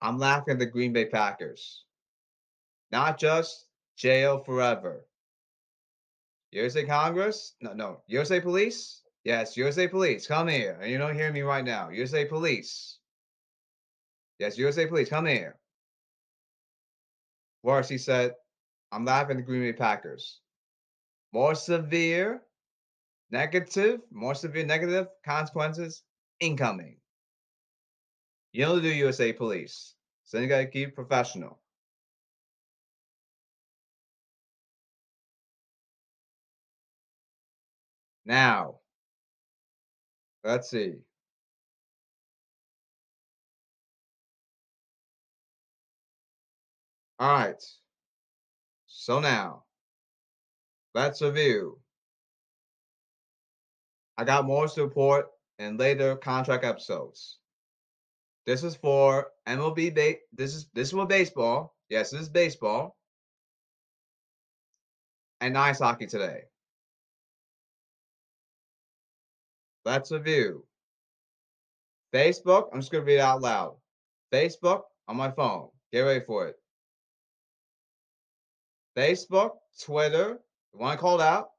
I'm 0.00 0.18
laughing 0.18 0.54
at 0.54 0.58
the 0.58 0.66
Green 0.66 0.92
Bay 0.92 1.04
Packers. 1.06 1.84
Not 2.90 3.18
just 3.18 3.66
jail 3.96 4.38
forever. 4.38 5.06
USA 6.50 6.84
Congress? 6.84 7.54
No, 7.60 7.72
no. 7.72 8.02
USA 8.08 8.40
Police? 8.40 9.02
Yes, 9.24 9.56
USA 9.56 9.86
Police, 9.86 10.26
come 10.26 10.48
here. 10.48 10.78
And 10.82 10.90
you 10.90 10.98
don't 10.98 11.14
hear 11.14 11.32
me 11.32 11.42
right 11.42 11.64
now. 11.64 11.90
USA 11.90 12.24
Police. 12.24 12.98
Yes, 14.38 14.58
USA 14.58 14.86
Police, 14.86 15.08
come 15.08 15.26
here. 15.26 15.56
Worse, 17.62 17.88
he 17.88 17.98
said, 17.98 18.34
I'm 18.90 19.04
laughing 19.04 19.32
at 19.32 19.36
the 19.38 19.42
Green 19.42 19.62
Bay 19.62 19.72
Packers. 19.72 20.40
More 21.32 21.54
severe, 21.54 22.42
negative, 23.30 24.00
more 24.10 24.34
severe 24.34 24.66
negative 24.66 25.06
consequences 25.24 26.02
incoming. 26.40 26.96
You 28.52 28.66
don't 28.66 28.82
do 28.82 28.88
USA 28.88 29.32
Police. 29.32 29.94
So 30.24 30.38
you 30.38 30.46
gotta 30.46 30.66
keep 30.66 30.94
professional. 30.94 31.58
Now, 38.24 38.80
let's 40.44 40.70
see. 40.70 40.94
All 47.22 47.28
right. 47.28 47.62
So 48.88 49.20
now, 49.20 49.62
that's 50.92 51.20
a 51.20 51.30
view. 51.30 51.78
I 54.18 54.24
got 54.24 54.44
more 54.44 54.66
support 54.66 55.26
in 55.60 55.76
later 55.76 56.16
contract 56.16 56.64
episodes. 56.64 57.38
This 58.44 58.64
is 58.64 58.74
for 58.74 59.28
MLB. 59.46 59.94
Ba- 59.94 60.18
this 60.32 60.52
is 60.56 60.66
this 60.74 60.88
is 60.88 60.94
for 60.94 61.06
baseball. 61.06 61.76
Yes, 61.88 62.10
this 62.10 62.22
is 62.22 62.28
baseball 62.28 62.96
and 65.40 65.56
ice 65.56 65.78
hockey 65.78 66.08
today. 66.08 66.40
That's 69.84 70.10
a 70.10 70.18
view. 70.18 70.64
Facebook. 72.12 72.70
I'm 72.72 72.80
just 72.80 72.90
gonna 72.90 73.04
read 73.04 73.18
it 73.18 73.20
out 73.20 73.42
loud. 73.42 73.76
Facebook 74.32 74.82
on 75.06 75.16
my 75.16 75.30
phone. 75.30 75.68
Get 75.92 76.00
ready 76.00 76.24
for 76.24 76.48
it. 76.48 76.61
Facebook, 78.96 79.52
Twitter. 79.80 80.40
You 80.72 80.80
want 80.80 80.98
to 80.98 81.00
call 81.00 81.20
it 81.20 81.24
out? 81.24 81.50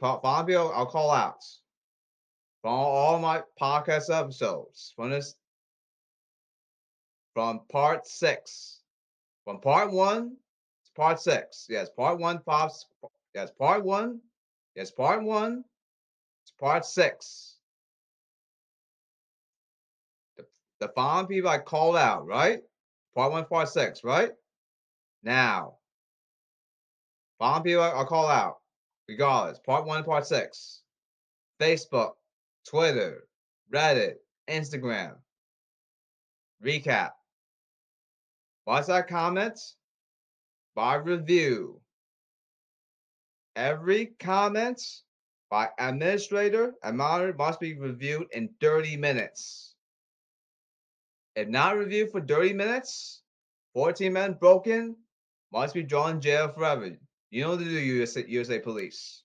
Follow 0.00 0.46
me. 0.46 0.54
I'll 0.54 0.86
call 0.86 1.10
out. 1.10 1.44
Follow 2.62 2.88
all 2.88 3.18
my 3.18 3.42
podcast 3.60 4.14
episodes 4.14 4.92
from 4.94 5.10
this, 5.10 5.34
from 7.34 7.60
part 7.70 8.06
six, 8.06 8.80
from 9.44 9.60
part 9.60 9.90
one 9.90 10.36
to 10.84 10.92
part 10.94 11.20
six. 11.20 11.66
Yes, 11.70 11.88
part 11.88 12.18
one, 12.18 12.40
part, 12.40 12.72
yes, 13.34 13.50
part 13.58 13.84
one, 13.84 14.20
yes, 14.74 14.90
part 14.90 15.22
one 15.22 15.64
to 16.46 16.52
part 16.60 16.84
six. 16.84 17.56
The, 20.36 20.44
the 20.80 20.88
following 20.88 21.26
people 21.26 21.50
I 21.50 21.58
called 21.58 21.96
out, 21.96 22.26
right? 22.26 22.60
Part 23.14 23.32
one, 23.32 23.46
part 23.46 23.68
six, 23.70 24.04
right? 24.04 24.32
Now, 25.22 25.76
Following 27.40 27.62
people 27.62 27.82
I'll 27.82 28.04
call 28.04 28.28
out. 28.28 28.58
Regardless. 29.08 29.58
Part 29.60 29.86
one, 29.86 30.04
part 30.04 30.26
six. 30.26 30.82
Facebook, 31.58 32.12
Twitter, 32.68 33.24
Reddit, 33.72 34.16
Instagram. 34.48 35.14
Recap. 36.62 37.12
What's 38.66 38.88
that 38.88 39.08
comment? 39.08 39.58
By 40.74 40.96
review. 40.96 41.80
Every 43.56 44.12
comment 44.20 44.82
by 45.50 45.70
administrator 45.78 46.74
and 46.84 46.98
monitor 46.98 47.34
must 47.36 47.58
be 47.58 47.74
reviewed 47.74 48.26
in 48.32 48.50
30 48.60 48.98
minutes. 48.98 49.74
If 51.36 51.48
not 51.48 51.78
reviewed 51.78 52.12
for 52.12 52.20
30 52.20 52.52
minutes, 52.52 53.22
14 53.72 54.12
men 54.12 54.34
broken, 54.34 54.94
must 55.52 55.72
be 55.72 55.82
drawn 55.82 56.20
jail 56.20 56.52
forever. 56.52 56.96
You 57.30 57.44
know 57.44 57.54
the 57.56 57.64
USA, 57.64 58.24
USA 58.26 58.58
Police. 58.58 59.22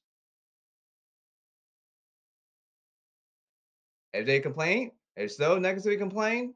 If 4.13 4.25
they 4.25 4.39
complain, 4.39 4.91
if 5.15 5.31
still 5.31 5.59
negatively 5.59 5.97
complain, 5.97 6.53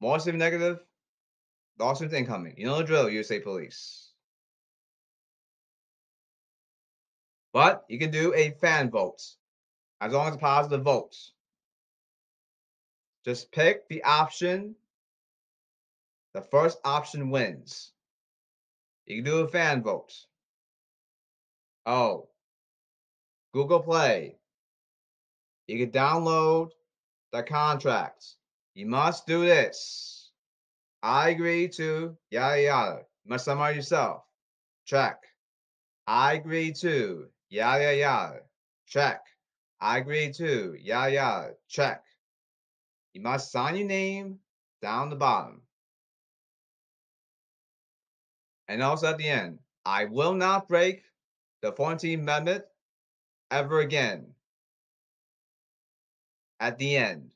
more 0.00 0.18
severe 0.18 0.38
negative, 0.38 0.80
lawsuits 1.78 2.12
incoming. 2.12 2.54
You 2.58 2.66
know 2.66 2.78
the 2.78 2.84
drill, 2.84 3.08
USA 3.08 3.40
Police. 3.40 4.12
But 7.52 7.84
you 7.88 7.98
can 7.98 8.10
do 8.10 8.34
a 8.34 8.50
fan 8.60 8.90
vote 8.90 9.22
as 10.00 10.12
long 10.12 10.28
as 10.28 10.36
positive 10.36 10.82
votes. 10.82 11.32
Just 13.24 13.50
pick 13.52 13.88
the 13.88 14.02
option. 14.02 14.74
The 16.34 16.42
first 16.42 16.78
option 16.84 17.30
wins. 17.30 17.92
You 19.06 19.22
can 19.22 19.24
do 19.24 19.38
a 19.38 19.48
fan 19.48 19.82
vote. 19.82 20.12
Oh, 21.86 22.28
Google 23.54 23.80
Play. 23.80 24.36
You 25.68 25.78
can 25.78 25.92
download 25.92 26.70
the 27.32 27.44
contracts. 27.44 28.36
You 28.74 28.86
must 28.86 29.26
do 29.26 29.46
this. 29.46 30.32
I 31.02 31.30
agree 31.30 31.68
to 31.68 32.16
yada 32.30 32.60
yada. 32.62 32.98
You 33.24 33.30
must 33.30 33.44
summarize 33.44 33.76
yourself. 33.76 34.22
Check. 34.84 35.22
I 36.08 36.34
agree 36.34 36.72
to 36.72 37.26
yada 37.50 37.96
yada. 37.96 38.40
Check. 38.86 39.20
I 39.80 39.98
agree 39.98 40.32
to 40.32 40.76
yada 40.80 41.12
yada. 41.12 41.50
Check. 41.68 42.02
You 43.12 43.22
must 43.22 43.52
sign 43.52 43.76
your 43.76 43.86
name 43.86 44.40
down 44.82 45.10
the 45.10 45.16
bottom. 45.16 45.62
And 48.68 48.82
also 48.82 49.08
at 49.08 49.18
the 49.18 49.28
end, 49.28 49.60
I 49.84 50.06
will 50.06 50.34
not 50.34 50.68
break 50.68 51.02
the 51.62 51.72
14th 51.72 52.14
Amendment 52.14 52.64
ever 53.50 53.80
again. 53.80 54.26
At 56.60 56.78
the 56.78 56.96
end. 56.96 57.30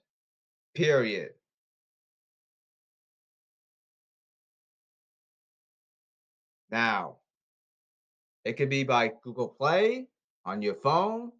Period. 0.74 1.32
Now, 6.70 7.16
it 8.44 8.54
could 8.54 8.70
be 8.70 8.84
by 8.84 9.12
Google 9.22 9.48
Play 9.48 10.06
on 10.44 10.62
your 10.62 10.74
phone, 10.74 11.32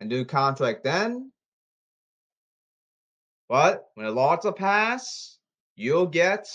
and 0.00 0.10
do 0.10 0.24
contract 0.24 0.84
then. 0.84 1.32
But 3.48 3.88
when 3.94 4.06
the 4.06 4.12
laws 4.12 4.44
are 4.44 4.52
passed, 4.52 5.38
you'll 5.76 6.06
get 6.06 6.46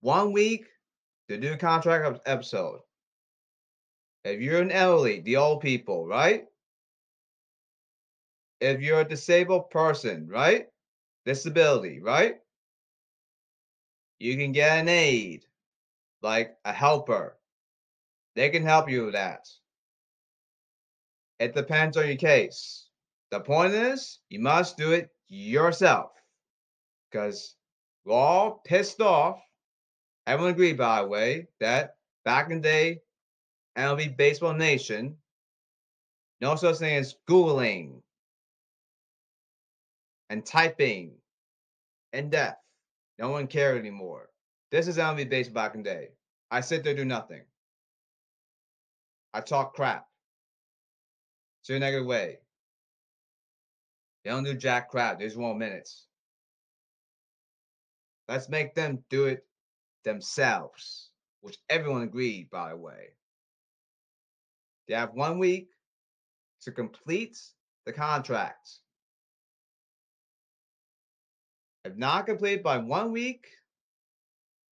one 0.00 0.32
week 0.32 0.66
to 1.28 1.36
do 1.36 1.56
contract 1.56 2.20
episode. 2.26 2.80
If 4.26 4.40
you're 4.40 4.60
an 4.60 4.72
elderly, 4.72 5.20
the 5.20 5.36
old 5.36 5.60
people, 5.60 6.04
right? 6.04 6.46
If 8.60 8.80
you're 8.80 9.02
a 9.02 9.08
disabled 9.08 9.70
person, 9.70 10.26
right? 10.26 10.66
Disability, 11.24 12.00
right? 12.00 12.38
You 14.18 14.36
can 14.36 14.50
get 14.50 14.78
an 14.78 14.88
aid, 14.88 15.44
like 16.22 16.56
a 16.64 16.72
helper. 16.72 17.38
They 18.34 18.50
can 18.50 18.64
help 18.64 18.90
you 18.90 19.04
with 19.04 19.14
that. 19.14 19.46
It 21.38 21.54
depends 21.54 21.96
on 21.96 22.08
your 22.08 22.16
case. 22.16 22.88
The 23.30 23.38
point 23.38 23.74
is, 23.74 24.18
you 24.28 24.40
must 24.40 24.76
do 24.76 24.90
it 24.90 25.08
yourself. 25.28 26.10
Because 27.12 27.54
we're 28.04 28.14
all 28.14 28.60
pissed 28.64 29.00
off. 29.00 29.40
Everyone 30.26 30.52
agreed, 30.52 30.78
by 30.78 31.02
the 31.02 31.06
way, 31.06 31.46
that 31.60 31.94
back 32.24 32.50
in 32.50 32.60
the 32.60 32.68
day, 32.68 33.00
MLB 33.76 34.16
Baseball 34.16 34.54
Nation, 34.54 35.16
no 36.40 36.56
such 36.56 36.76
thing 36.76 36.96
as 36.96 37.16
Googling 37.28 38.00
and 40.30 40.44
typing 40.44 41.12
and 42.12 42.30
death. 42.30 42.58
No 43.18 43.30
one 43.30 43.46
cared 43.46 43.78
anymore. 43.78 44.30
This 44.70 44.88
is 44.88 44.98
MLB 44.98 45.28
Baseball 45.28 45.54
back 45.54 45.74
in 45.74 45.82
day. 45.82 46.08
I 46.50 46.60
sit 46.60 46.84
there, 46.84 46.94
do 46.94 47.04
nothing. 47.04 47.42
I 49.34 49.40
talk 49.40 49.74
crap. 49.74 50.06
So 51.62 51.74
a 51.74 51.78
negative 51.78 52.06
way. 52.06 52.38
They 54.24 54.30
don't 54.30 54.44
do 54.44 54.54
jack 54.54 54.88
crap. 54.88 55.18
There's 55.18 55.36
one 55.36 55.58
minutes. 55.58 56.06
Let's 58.28 58.48
make 58.48 58.74
them 58.74 59.04
do 59.10 59.26
it 59.26 59.44
themselves, 60.04 61.10
which 61.40 61.58
everyone 61.68 62.02
agreed, 62.02 62.50
by 62.50 62.70
the 62.70 62.76
way. 62.76 63.15
They 64.88 64.94
have 64.94 65.14
one 65.14 65.38
week 65.38 65.68
to 66.62 66.72
complete 66.72 67.38
the 67.84 67.92
contract. 67.92 68.70
If 71.84 71.96
not 71.96 72.26
completed 72.26 72.62
by 72.62 72.78
one 72.78 73.12
week, 73.12 73.46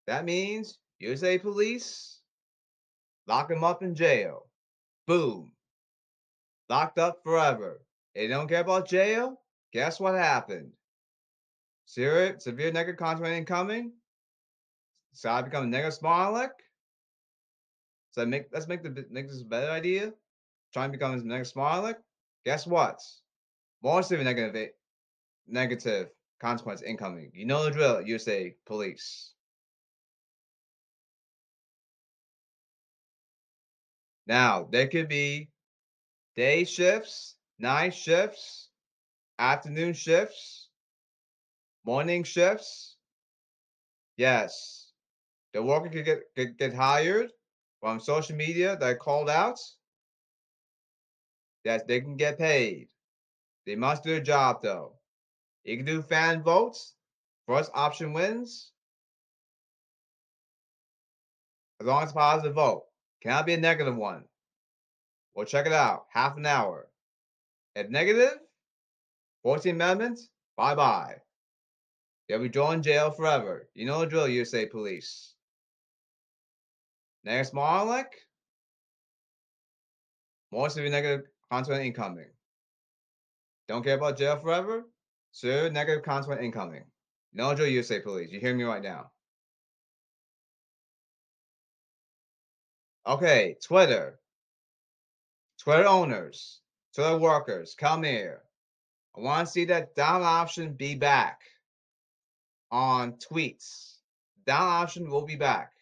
that 0.07 0.25
means 0.25 0.79
USA 0.99 1.39
police 1.39 2.21
lock 3.27 3.51
him 3.51 3.65
up 3.65 3.83
in 3.83 3.95
jail. 3.95 4.47
Boom. 5.07 5.53
Locked 6.69 6.99
up 6.99 7.21
forever. 7.23 7.83
They 8.15 8.27
don't 8.27 8.49
care 8.49 8.61
about 8.61 8.89
jail. 8.89 9.41
Guess 9.73 10.01
what 10.01 10.15
happened? 10.15 10.73
Severe, 11.87 12.37
severe 12.39 12.73
negative 12.73 12.99
consequence 12.99 13.37
incoming. 13.37 13.93
To 15.23 15.43
become 15.45 15.65
a 15.65 15.67
negative 15.67 15.95
small 15.95 16.31
aleck. 16.31 16.64
So 18.15 18.25
make 18.25 18.47
let's 18.53 18.69
make 18.69 18.85
the 18.85 19.07
this 19.27 19.41
a 19.41 19.45
better 19.45 19.73
idea. 19.73 20.13
Try 20.73 20.85
and 20.85 20.93
become 20.93 21.21
negative 21.25 21.49
small 21.49 21.81
aleck. 21.81 21.99
Guess 22.45 22.65
what? 22.65 23.01
More 23.83 24.05
severe 24.05 24.25
negative 24.25 24.71
negative 25.49 26.11
consequence 26.41 26.81
incoming. 26.83 27.33
You 27.35 27.45
know 27.45 27.65
the 27.65 27.73
drill. 27.73 28.03
You 28.03 28.21
say 28.21 28.55
police. 28.67 29.33
Now 34.29 34.69
there 34.71 34.87
could 34.87 35.09
be 35.09 35.51
day 36.37 36.63
shifts, 36.63 37.35
night 37.59 37.95
shifts, 37.95 38.69
afternoon 39.41 39.93
shifts, 39.93 40.69
morning 41.85 42.23
shifts. 42.23 42.97
Yes, 44.17 44.93
the 45.53 45.65
worker 45.65 45.89
could 45.89 46.05
get 46.05 46.23
could 46.37 46.57
get 46.57 46.75
hired 46.75 47.33
from 47.85 48.01
social 48.01 48.35
media 48.35 48.79
that 48.81 48.99
called 48.99 49.29
out. 49.29 49.61
that 51.67 51.87
they 51.87 52.01
can 52.01 52.17
get 52.17 52.39
paid. 52.39 52.89
They 53.67 53.77
must 53.77 54.03
do 54.03 54.11
their 54.13 54.23
job 54.23 54.63
though. 54.63 54.95
You 55.65 55.77
can 55.77 55.85
do 55.85 56.01
fan 56.01 56.43
votes. 56.43 56.95
First 57.47 57.71
option 57.75 58.15
wins. 58.15 58.73
As 61.79 61.87
long 61.87 62.03
as 62.03 62.13
positive 62.13 62.55
vote. 62.55 62.85
Cannot 63.23 63.45
be 63.45 63.53
a 63.53 63.59
negative 63.59 63.97
one. 63.97 64.25
Well, 65.35 65.45
check 65.45 65.67
it 65.67 65.73
out. 65.75 66.07
Half 66.11 66.39
an 66.39 66.47
hour. 66.47 66.89
If 67.77 67.91
negative, 67.91 68.39
14 69.43 69.75
amendments, 69.75 70.31
bye 70.57 70.75
bye. 70.75 71.17
You'll 72.29 72.49
be 72.49 72.59
in 72.73 72.83
jail 72.83 73.11
forever. 73.11 73.69
You 73.75 73.85
know 73.85 74.01
the 74.01 74.07
drill, 74.07 74.29
USA 74.29 74.65
police. 74.65 75.34
Next 77.25 77.53
Marlek. 77.53 78.07
More 80.53 80.71
severe 80.71 80.91
negative 80.91 81.27
consequence 81.51 81.85
incoming. 81.85 82.31
Don't 83.67 83.83
care 83.83 83.97
about 83.97 84.19
jail 84.19 84.37
forever? 84.37 84.85
Sir, 85.33 85.69
negative 85.71 86.05
consequence 86.05 86.43
incoming. 86.43 86.85
No 87.33 87.55
drill, 87.55 87.69
USA 87.69 88.01
police. 88.01 88.31
You 88.31 88.39
hear 88.39 88.55
me 88.55 88.65
right 88.65 88.83
now. 88.83 89.11
Okay, 93.07 93.57
Twitter. 93.63 94.21
Twitter 95.59 95.87
owners, 95.87 96.61
Twitter 96.95 97.19
workers, 97.19 97.75
come 97.75 98.03
here. 98.03 98.43
I 99.17 99.21
want 99.21 99.47
to 99.47 99.53
see 99.53 99.65
that 99.67 99.95
down 99.95 100.23
option 100.23 100.75
be 100.75 100.95
back 100.95 101.41
on 102.71 103.15
tweets. 103.15 103.97
Down 104.47 104.63
option 104.63 105.11
will 105.11 105.25
be 105.25 105.37
back. 105.37 105.74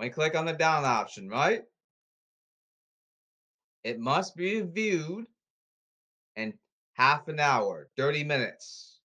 When 0.00 0.06
you 0.06 0.14
click 0.14 0.34
on 0.34 0.46
the 0.46 0.54
down 0.54 0.86
option, 0.86 1.28
right? 1.28 1.62
It 3.84 4.00
must 4.00 4.34
be 4.34 4.62
viewed 4.62 5.26
in 6.36 6.54
half 6.94 7.28
an 7.28 7.38
hour, 7.38 7.86
30 7.98 8.24
minutes. 8.24 8.98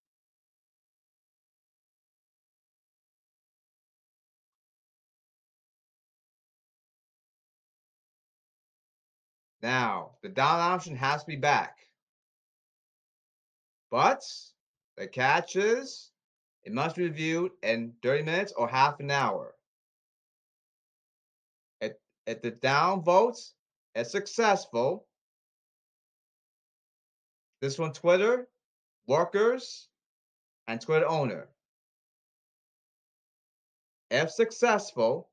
Now, 9.62 10.12
the 10.24 10.30
down 10.30 10.62
option 10.62 10.96
has 10.96 11.26
to 11.26 11.28
be 11.28 11.36
back. 11.36 11.76
But 13.92 14.24
the 14.96 15.08
catch 15.08 15.58
is 15.58 16.14
it 16.64 16.72
must 16.72 16.96
be 16.96 17.10
viewed 17.10 17.52
in 17.64 17.96
30 18.02 18.24
minutes 18.24 18.54
or 18.56 18.70
half 18.70 19.02
an 19.02 19.12
hour. 19.12 19.55
If, 22.28 22.42
the 22.42 22.52
down 22.52 23.04
votes 23.04 23.54
is 23.94 24.12
successful, 24.12 25.08
this 27.62 27.78
one 27.78 27.94
Twitter, 27.94 28.48
workers, 29.08 29.88
and 30.68 30.82
Twitter 30.82 31.08
owner. 31.08 31.48
If 34.12 34.32
successful, 34.32 35.30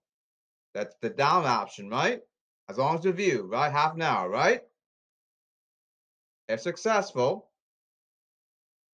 that's 0.74 0.94
the 1.00 1.10
down 1.10 1.44
option, 1.44 1.88
right? 1.88 2.20
As 2.68 2.78
long 2.78 2.96
as 2.96 3.02
the 3.02 3.12
view, 3.12 3.48
right? 3.50 3.70
Half 3.70 3.94
an 3.94 4.02
hour, 4.02 4.28
right? 4.28 4.62
If 6.48 6.60
successful, 6.60 7.50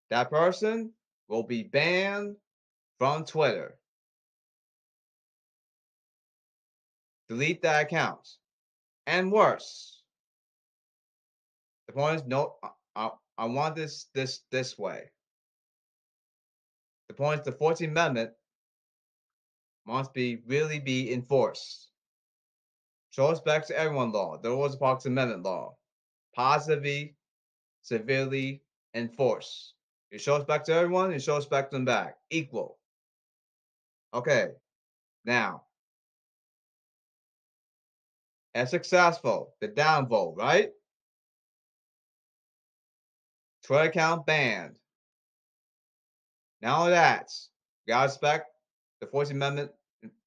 that 0.09 0.29
person 0.29 0.91
will 1.27 1.43
be 1.43 1.63
banned 1.63 2.35
from 2.97 3.25
Twitter. 3.25 3.77
Delete 7.29 7.61
that 7.61 7.83
account. 7.83 8.27
And 9.05 9.31
worse. 9.31 10.01
The 11.87 11.93
point 11.93 12.17
is, 12.17 12.27
no, 12.27 12.55
I, 12.95 13.09
I 13.37 13.45
want 13.45 13.75
this 13.75 14.07
this 14.13 14.41
this 14.51 14.77
way. 14.77 15.09
The 17.07 17.13
point 17.13 17.39
is, 17.39 17.45
the 17.45 17.51
14th 17.51 17.87
Amendment 17.87 18.31
must 19.85 20.13
be 20.13 20.41
really 20.45 20.79
be 20.79 21.11
enforced. 21.13 21.89
Show 23.11 23.31
respect 23.31 23.67
to 23.67 23.79
everyone 23.79 24.11
law, 24.11 24.37
the 24.37 24.49
Rosa 24.49 24.77
Parks 24.77 25.05
Amendment 25.05 25.43
law. 25.43 25.75
Positively, 26.35 27.15
severely 27.81 28.61
enforce. 28.93 29.73
You 30.11 30.19
show 30.19 30.37
respect 30.37 30.67
to 30.67 30.73
everyone, 30.73 31.11
you 31.11 31.19
show 31.19 31.35
respect 31.37 31.71
to 31.71 31.77
them 31.77 31.85
back. 31.85 32.17
Equal. 32.29 32.77
Okay. 34.13 34.49
Now, 35.25 35.63
as 38.55 38.69
successful, 38.69 39.53
the 39.61 39.67
downvote, 39.67 40.37
right? 40.37 40.69
Twitter 43.63 43.89
account 43.89 44.25
banned. 44.25 44.75
Now 46.61 46.87
that, 46.87 47.29
you 47.85 47.93
gotta 47.93 48.07
respect 48.07 48.49
the 48.99 49.07
14th 49.07 49.31
Amendment 49.31 49.71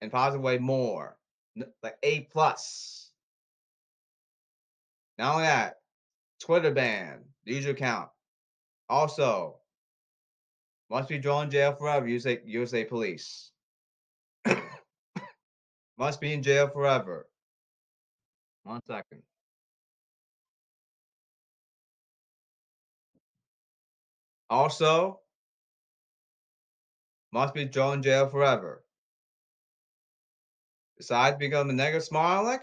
in 0.01 0.11
positive 0.11 0.43
way 0.43 0.59
more 0.59 1.17
like 1.83 1.97
A 2.03 2.21
plus. 2.33 3.11
Only 5.19 5.45
that, 5.45 5.77
Twitter 6.41 6.73
ban, 6.73 7.21
the 7.45 7.55
user 7.55 7.71
account. 7.71 8.09
Also, 8.89 9.57
must 10.91 11.09
be 11.09 11.21
thrown 11.21 11.45
in 11.45 11.51
jail 11.51 11.75
forever, 11.75 12.09
USA, 12.09 12.41
USA 12.45 12.85
police. 12.85 13.51
must 15.99 16.21
be 16.21 16.33
in 16.33 16.43
jail 16.43 16.69
forever. 16.69 17.29
One 18.65 18.81
second. 18.87 19.23
Also, 24.49 25.21
must 27.33 27.55
be 27.55 27.67
thrown 27.67 27.95
in 27.95 28.03
jail 28.03 28.29
forever. 28.29 28.85
Besides 30.99 31.39
become 31.39 31.71
a 31.71 31.73
negative 31.73 32.05
smart 32.05 32.45
aleck, 32.45 32.63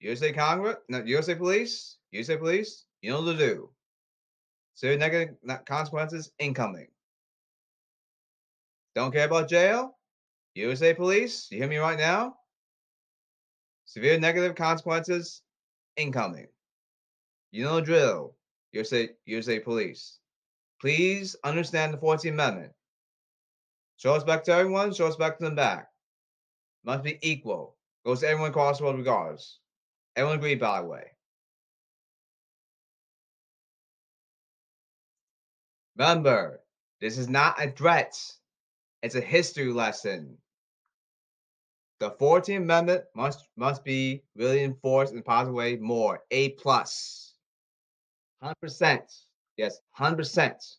USA 0.00 0.32
Congress, 0.32 0.76
no, 0.88 1.02
USA 1.04 1.34
Police, 1.34 1.98
USA 2.12 2.36
Police, 2.36 2.86
you 3.02 3.10
know 3.10 3.22
what 3.22 3.32
to 3.32 3.38
do. 3.38 3.70
Serious 4.74 4.98
negative 4.98 5.36
consequences 5.66 6.32
incoming. 6.38 6.88
Don't 8.94 9.12
care 9.12 9.26
about 9.26 9.48
jail? 9.48 9.96
USA 10.54 10.94
Police, 10.94 11.48
you 11.50 11.58
hear 11.58 11.68
me 11.68 11.76
right 11.76 11.98
now? 11.98 12.36
Severe 13.86 14.18
negative 14.18 14.54
consequences 14.54 15.42
incoming. 15.96 16.48
You 17.52 17.64
know 17.64 17.80
drill. 17.80 18.34
USA, 18.72 19.08
USA 19.26 19.60
Police. 19.60 20.18
Please 20.80 21.36
understand 21.44 21.94
the 21.94 21.98
14th 21.98 22.30
Amendment. 22.32 22.72
Show 23.96 24.14
respect 24.14 24.46
to 24.46 24.52
everyone, 24.52 24.92
show 24.92 25.06
respect 25.06 25.38
to 25.38 25.46
them 25.46 25.54
back. 25.54 25.88
Must 26.84 27.04
be 27.04 27.18
equal. 27.22 27.76
Goes 28.04 28.20
to 28.20 28.28
everyone 28.28 28.50
across 28.50 28.78
the 28.78 28.84
world 28.84 28.98
regardless. 28.98 29.60
Everyone 30.16 30.38
agree, 30.38 30.56
by 30.56 30.80
the 30.80 30.86
way. 30.88 31.04
Remember, 35.96 36.60
this 37.00 37.16
is 37.18 37.28
not 37.28 37.62
a 37.62 37.70
threat. 37.70 38.20
It's 39.02 39.14
a 39.14 39.20
history 39.20 39.72
lesson. 39.72 40.36
The 42.00 42.10
14th 42.12 42.56
Amendment 42.56 43.04
must 43.14 43.48
must 43.56 43.84
be 43.84 44.22
really 44.34 44.62
enforced 44.64 45.12
in 45.12 45.20
a 45.20 45.22
positive 45.22 45.54
way 45.54 45.76
more. 45.76 46.22
A 46.30 46.50
plus. 46.50 47.34
100%. 48.42 49.00
Yes, 49.56 49.80
100%. 49.98 50.76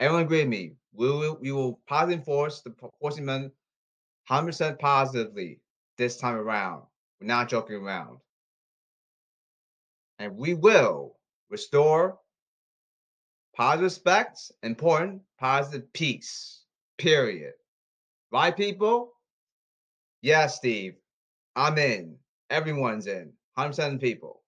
Everyone 0.00 0.24
agree 0.24 0.40
with 0.40 0.48
me. 0.48 0.72
We 0.92 1.08
will, 1.08 1.38
we 1.40 1.52
will 1.52 1.80
positively 1.86 2.14
enforce 2.16 2.60
the 2.60 2.70
14th 2.70 3.18
Amendment 3.18 3.54
100% 4.28 4.78
positively 4.78 5.60
this 5.96 6.16
time 6.16 6.34
around. 6.34 6.82
We're 7.20 7.28
not 7.28 7.48
joking 7.48 7.76
around. 7.76 8.18
And 10.18 10.36
we 10.36 10.54
will 10.54 11.16
restore 11.50 12.18
positive 13.56 13.84
respect, 13.84 14.52
important, 14.62 15.22
positive 15.38 15.92
peace. 15.92 16.64
Period. 16.98 17.52
Right, 18.30 18.56
people? 18.56 19.11
Yeah, 20.22 20.46
Steve. 20.46 20.94
I'm 21.56 21.76
in. 21.78 22.16
Everyone's 22.48 23.06
in. 23.06 23.32
100% 23.58 23.94
of 23.94 24.00
people. 24.00 24.42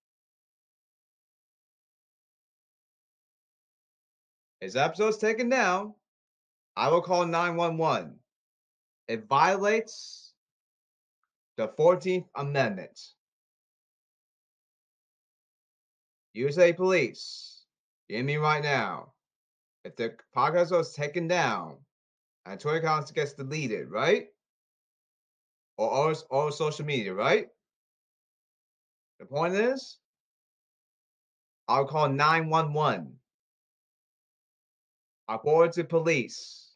His 4.61 4.77
episode's 4.77 5.19
taken 5.19 5.49
down. 5.49 5.95
I 6.77 6.89
will 6.89 7.03
call 7.03 7.27
911. 7.27 8.15
It 9.09 9.29
violates 9.29 10.33
the 11.57 11.69
14th 11.69 12.27
Amendment. 12.37 12.99
USA 16.33 16.73
Police, 16.73 17.65
give 18.09 18.25
me 18.25 18.37
right 18.37 18.63
now. 18.63 19.13
If 19.85 19.97
the 19.97 20.17
podcast 20.35 20.71
was 20.73 20.95
taken 20.95 21.29
down 21.29 21.77
and 22.47 22.59
Twitter 22.59 22.79
accounts 22.79 23.13
gets 23.13 23.35
deleted, 23.35 23.91
right? 23.91 24.29
Or 25.77 25.91
all, 25.91 26.15
all 26.31 26.53
social 26.53 26.85
media, 26.85 27.13
right? 27.15 27.49
The 29.19 29.27
point 29.27 29.55
is, 29.55 29.99
I'll 31.69 31.87
call 31.87 32.09
911. 32.09 33.13
I'll 35.27 35.39
forward 35.39 35.73
to 35.73 35.85
police 35.85 36.71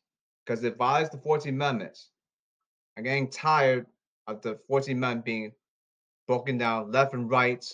because 0.44 0.64
it 0.64 0.76
violates 0.76 1.10
the 1.10 1.18
14th 1.18 1.48
Amendment. 1.48 1.98
I'm 2.96 3.04
getting 3.04 3.30
tired 3.30 3.86
of 4.26 4.40
the 4.42 4.58
14 4.66 4.98
men 4.98 5.20
being 5.20 5.52
broken 6.26 6.58
down 6.58 6.90
left 6.90 7.14
and 7.14 7.30
right, 7.30 7.64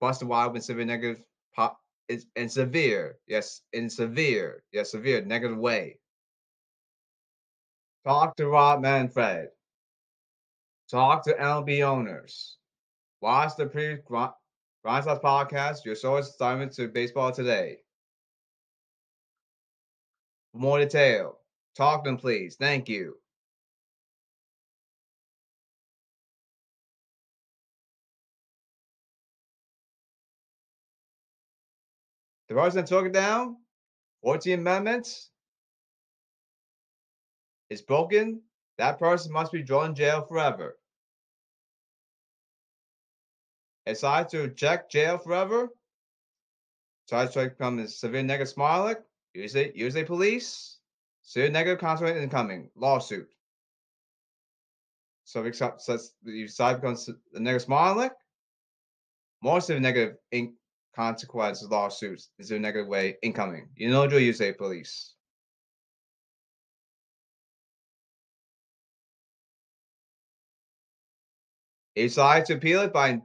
busted 0.00 0.28
wide 0.28 0.52
with 0.52 0.64
severe 0.64 0.84
negative 0.84 1.20
it's 2.08 2.26
in 2.36 2.48
severe, 2.48 3.16
yes, 3.26 3.62
in 3.72 3.88
severe, 3.88 4.62
yes, 4.72 4.90
severe 4.90 5.24
negative 5.24 5.56
way. 5.56 5.98
Talk 8.06 8.36
to 8.36 8.48
Rob 8.48 8.82
Manfred. 8.82 9.48
Talk 10.90 11.24
to 11.24 11.34
MLB 11.34 11.82
owners. 11.82 12.56
Watch 13.20 13.56
the 13.56 13.66
pre 13.66 13.96
Grindhouse 13.96 15.22
podcast. 15.22 15.84
Your 15.84 15.94
source 15.94 16.28
assignment 16.28 16.72
to 16.74 16.88
baseball 16.88 17.32
today. 17.32 17.78
For 20.52 20.58
more 20.58 20.78
detail, 20.78 21.38
talk 21.74 22.04
to 22.04 22.10
them, 22.10 22.18
please. 22.18 22.56
Thank 22.56 22.88
you. 22.88 23.16
The 32.48 32.54
person 32.54 32.84
took 32.84 33.06
it 33.06 33.12
down, 33.12 33.56
14 34.22 34.60
amendments 34.60 35.30
is 37.70 37.80
broken, 37.80 38.42
that 38.78 38.98
person 38.98 39.32
must 39.32 39.52
be 39.52 39.62
drawn 39.62 39.90
in 39.90 39.94
jail 39.94 40.22
forever. 40.22 40.76
Aside 43.86 44.28
to 44.30 44.48
check 44.50 44.90
jail 44.90 45.18
forever, 45.18 45.68
try 47.08 47.26
to 47.26 47.44
become 47.44 47.78
a 47.78 47.88
severe 47.88 48.22
negative 48.22 48.48
smart 48.48 49.04
use 49.34 49.56
a 49.96 50.04
police, 50.04 50.78
severe 51.22 51.50
negative 51.50 51.78
consequence 51.78 52.18
incoming, 52.18 52.70
lawsuit. 52.76 53.28
So 55.24 55.44
if 55.44 55.60
you 56.24 56.46
decide 56.46 56.80
becomes 56.80 57.08
a 57.08 57.40
negative 57.40 57.62
smart 57.62 58.12
more 59.42 59.60
severe 59.60 59.80
negative 59.80 60.16
in, 60.32 60.54
consequences 60.94 61.68
lawsuits 61.68 62.30
is 62.38 62.50
a 62.50 62.58
negative 62.58 62.88
way 62.88 63.16
incoming. 63.22 63.68
You 63.76 63.90
know, 63.90 64.06
do 64.06 64.18
you 64.18 64.32
say 64.32 64.52
police? 64.52 65.13
He 71.94 72.02
decided 72.02 72.46
to 72.46 72.54
appeal 72.54 72.82
it 72.82 72.92
by 72.92 73.20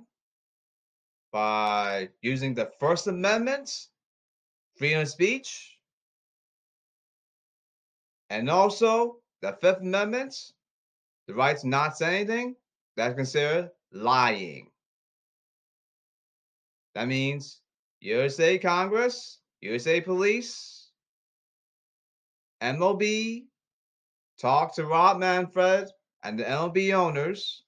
by 1.32 2.10
using 2.22 2.54
the 2.54 2.72
First 2.80 3.08
Amendment, 3.08 3.88
freedom 4.78 5.02
of 5.02 5.10
speech, 5.10 5.78
and 8.30 8.50
also 8.50 9.18
the 9.42 9.54
Fifth 9.62 9.82
Amendment, 9.82 10.54
the 11.28 11.34
right 11.36 11.58
to 11.58 11.68
not 11.68 11.98
say 11.98 12.18
anything, 12.18 12.56
that's 12.96 13.16
considered 13.16 13.72
lying. 13.92 14.70
That 16.96 17.08
means 17.08 17.62
USA 18.02 18.58
Congress, 18.58 19.40
USA 19.62 20.02
Police, 20.02 20.92
MLB, 22.62 23.46
talk 24.40 24.76
to 24.76 24.86
Rob 24.86 25.20
Manfred 25.20 25.90
and 26.24 26.40
the 26.40 26.44
MLB 26.44 26.94
owners. 26.94 27.64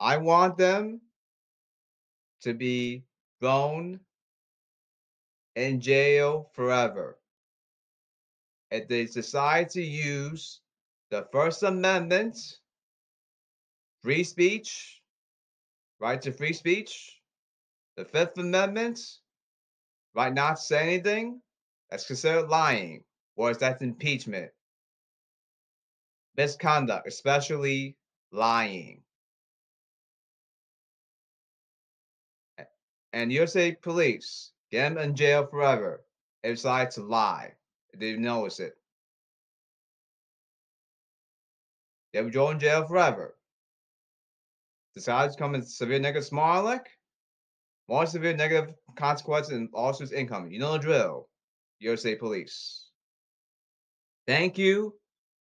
I 0.00 0.16
want 0.16 0.56
them 0.56 1.02
to 2.40 2.54
be 2.54 3.04
thrown 3.38 4.00
in 5.56 5.80
jail 5.80 6.50
forever. 6.54 7.18
If 8.70 8.88
they 8.88 9.04
decide 9.04 9.68
to 9.70 9.82
use 9.82 10.60
the 11.10 11.28
First 11.30 11.62
Amendment, 11.64 12.38
free 14.00 14.24
speech, 14.24 15.02
right 15.98 16.22
to 16.22 16.32
free 16.32 16.54
speech, 16.54 17.20
the 17.96 18.04
Fifth 18.04 18.38
Amendment, 18.38 19.00
right 20.14 20.32
not 20.32 20.56
to 20.56 20.62
say 20.62 20.82
anything, 20.94 21.42
that's 21.90 22.06
considered 22.06 22.48
lying, 22.48 23.04
or 23.36 23.50
is 23.50 23.58
that 23.58 23.82
impeachment? 23.82 24.50
Misconduct, 26.36 27.06
especially 27.06 27.96
lying. 28.32 29.02
And 33.12 33.32
USA 33.32 33.72
police 33.72 34.52
get 34.70 34.94
them 34.94 34.98
in 34.98 35.16
jail 35.16 35.46
forever 35.46 36.04
they 36.42 36.50
decide 36.50 36.90
to 36.92 37.02
lie. 37.02 37.52
They 37.94 38.16
notice 38.16 38.60
it. 38.60 38.76
They 42.12 42.22
will 42.22 42.30
go 42.30 42.50
in 42.50 42.58
jail 42.58 42.86
forever 42.86 43.36
decides 44.94 45.34
to 45.34 45.42
come 45.42 45.54
in 45.54 45.62
severe 45.62 45.98
negative 45.98 46.26
smart 46.26 46.64
aleck, 46.64 46.90
More 47.88 48.06
severe 48.06 48.36
negative 48.36 48.74
consequences 48.96 49.52
and 49.52 49.68
lawsuits 49.72 50.12
income. 50.12 50.50
You 50.50 50.60
know 50.60 50.72
the 50.72 50.78
drill. 50.78 51.28
USA 51.80 52.14
Police. 52.14 52.84
Thank 54.26 54.58
you. 54.58 54.94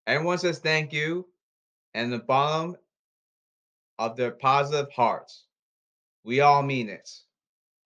Everyone 0.08 0.38
says 0.38 0.60
thank 0.60 0.94
you. 0.94 1.28
And 1.94 2.12
the 2.12 2.20
bottom 2.20 2.76
of 3.98 4.16
their 4.16 4.32
positive 4.32 4.92
hearts. 4.92 5.46
We 6.24 6.42
all 6.42 6.64
mean 6.64 6.90
it 6.90 7.10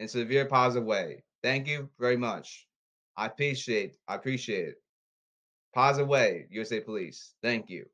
in 0.04 0.10
severe 0.10 0.46
positive 0.46 0.86
way. 0.86 1.24
Thank 1.42 1.66
you 1.66 1.90
very 1.98 2.18
much. 2.18 2.68
I 3.16 3.28
appreciate 3.28 3.96
I 4.06 4.16
appreciate 4.16 4.68
it. 4.68 4.76
Positive 5.74 6.10
way, 6.10 6.46
USA 6.50 6.82
Police. 6.82 7.36
Thank 7.42 7.70
you. 7.70 7.86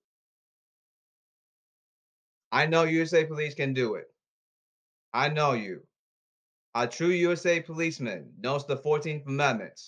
I 2.51 2.65
know 2.65 2.83
USA 2.85 3.25
Police 3.25 3.53
can 3.53 3.73
do 3.75 3.93
it. 3.93 4.07
I 5.13 5.29
know 5.29 5.53
you. 5.53 5.83
A 6.73 6.87
true 6.87 7.09
USA 7.27 7.61
policeman 7.61 8.33
knows 8.39 8.65
the 8.65 8.77
14th 8.77 9.27
Amendment. 9.27 9.79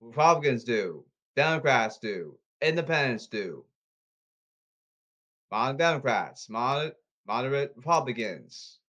Republicans 0.00 0.64
do. 0.64 1.02
Democrats 1.34 1.98
do. 1.98 2.38
Independents 2.60 3.26
do. 3.26 3.64
Moderate 5.50 5.78
Democrats, 5.78 6.50
moderate, 6.50 6.96
moderate 7.26 7.72
Republicans, 7.74 8.80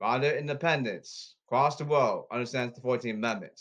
moderate 0.00 0.38
independents 0.38 1.33
across 1.54 1.76
the 1.76 1.84
world 1.84 2.24
understands 2.32 2.74
the 2.74 2.80
14th 2.80 3.14
Amendment. 3.14 3.60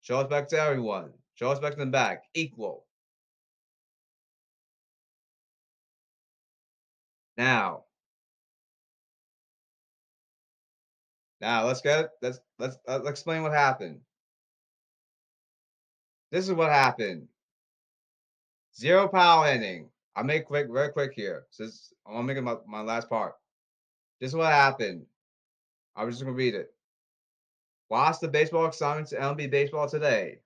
Show 0.00 0.20
respect 0.20 0.48
to 0.50 0.58
everyone. 0.58 1.10
Show 1.34 1.50
respect 1.50 1.76
to 1.76 1.84
the 1.84 1.90
back. 1.90 2.24
Equal. 2.32 2.86
Now, 7.36 7.84
now 11.42 11.66
let's 11.66 11.82
get 11.82 12.08
let's 12.22 12.40
let's 12.58 12.76
uh, 12.88 13.00
let's 13.04 13.10
explain 13.10 13.42
what 13.42 13.52
happened. 13.52 14.00
This 16.32 16.48
is 16.48 16.54
what 16.54 16.70
happened. 16.70 17.28
Zero 18.74 19.08
power 19.08 19.44
ending. 19.44 19.90
I'll 20.16 20.24
make 20.24 20.46
quick, 20.46 20.68
very 20.70 20.88
quick 20.88 21.12
here. 21.14 21.44
Since 21.50 21.92
I'm 22.06 22.24
making 22.24 22.44
my, 22.44 22.56
my 22.66 22.80
last 22.80 23.10
part. 23.10 23.34
This 24.20 24.30
is 24.30 24.36
what 24.36 24.50
happened. 24.52 25.04
I 25.94 26.04
was 26.04 26.14
just 26.14 26.24
gonna 26.24 26.34
read 26.34 26.54
it. 26.54 26.72
Watch 27.90 28.20
the 28.20 28.28
baseball 28.28 28.66
assignment 28.66 29.08
to 29.08 29.16
MLB 29.16 29.50
baseball 29.50 29.88
today. 29.88 30.38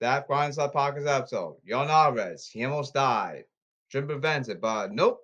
That 0.00 0.28
Blindside 0.28 0.72
Podcast 0.74 1.06
episode. 1.06 1.56
Yordan 1.68 1.88
Alvarez, 1.88 2.48
he 2.48 2.64
almost 2.64 2.94
died. 2.94 3.44
Should 3.88 4.08
prevent 4.08 4.48
it, 4.48 4.60
but 4.60 4.92
nope. 4.92 5.20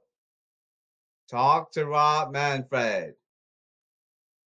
Talk 1.29 1.73
to 1.73 1.87
Rob 1.87 2.33
Manfred. 2.33 3.15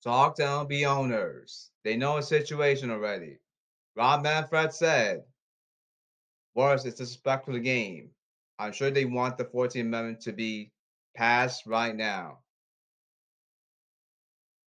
Talk 0.03 0.37
to 0.37 0.43
MLB 0.43 0.87
owners. 0.87 1.71
They 1.85 1.97
know 1.97 2.17
the 2.17 2.23
situation 2.23 2.91
already. 2.91 3.39
Rob 3.95 4.23
Manfred 4.23 4.73
said, 4.73 5.25
Worse, 6.55 6.85
it's 6.87 6.99
disrespectful 6.99 7.55
to 7.55 7.59
the 7.59 7.65
game. 7.65 8.11
I'm 8.59 8.73
sure 8.73 8.91
they 8.91 9.05
want 9.05 9.37
the 9.37 9.45
14th 9.45 9.81
Amendment 9.81 10.21
to 10.23 10.33
be 10.33 10.73
passed 11.15 11.67
right 11.67 11.95
now. 11.95 12.39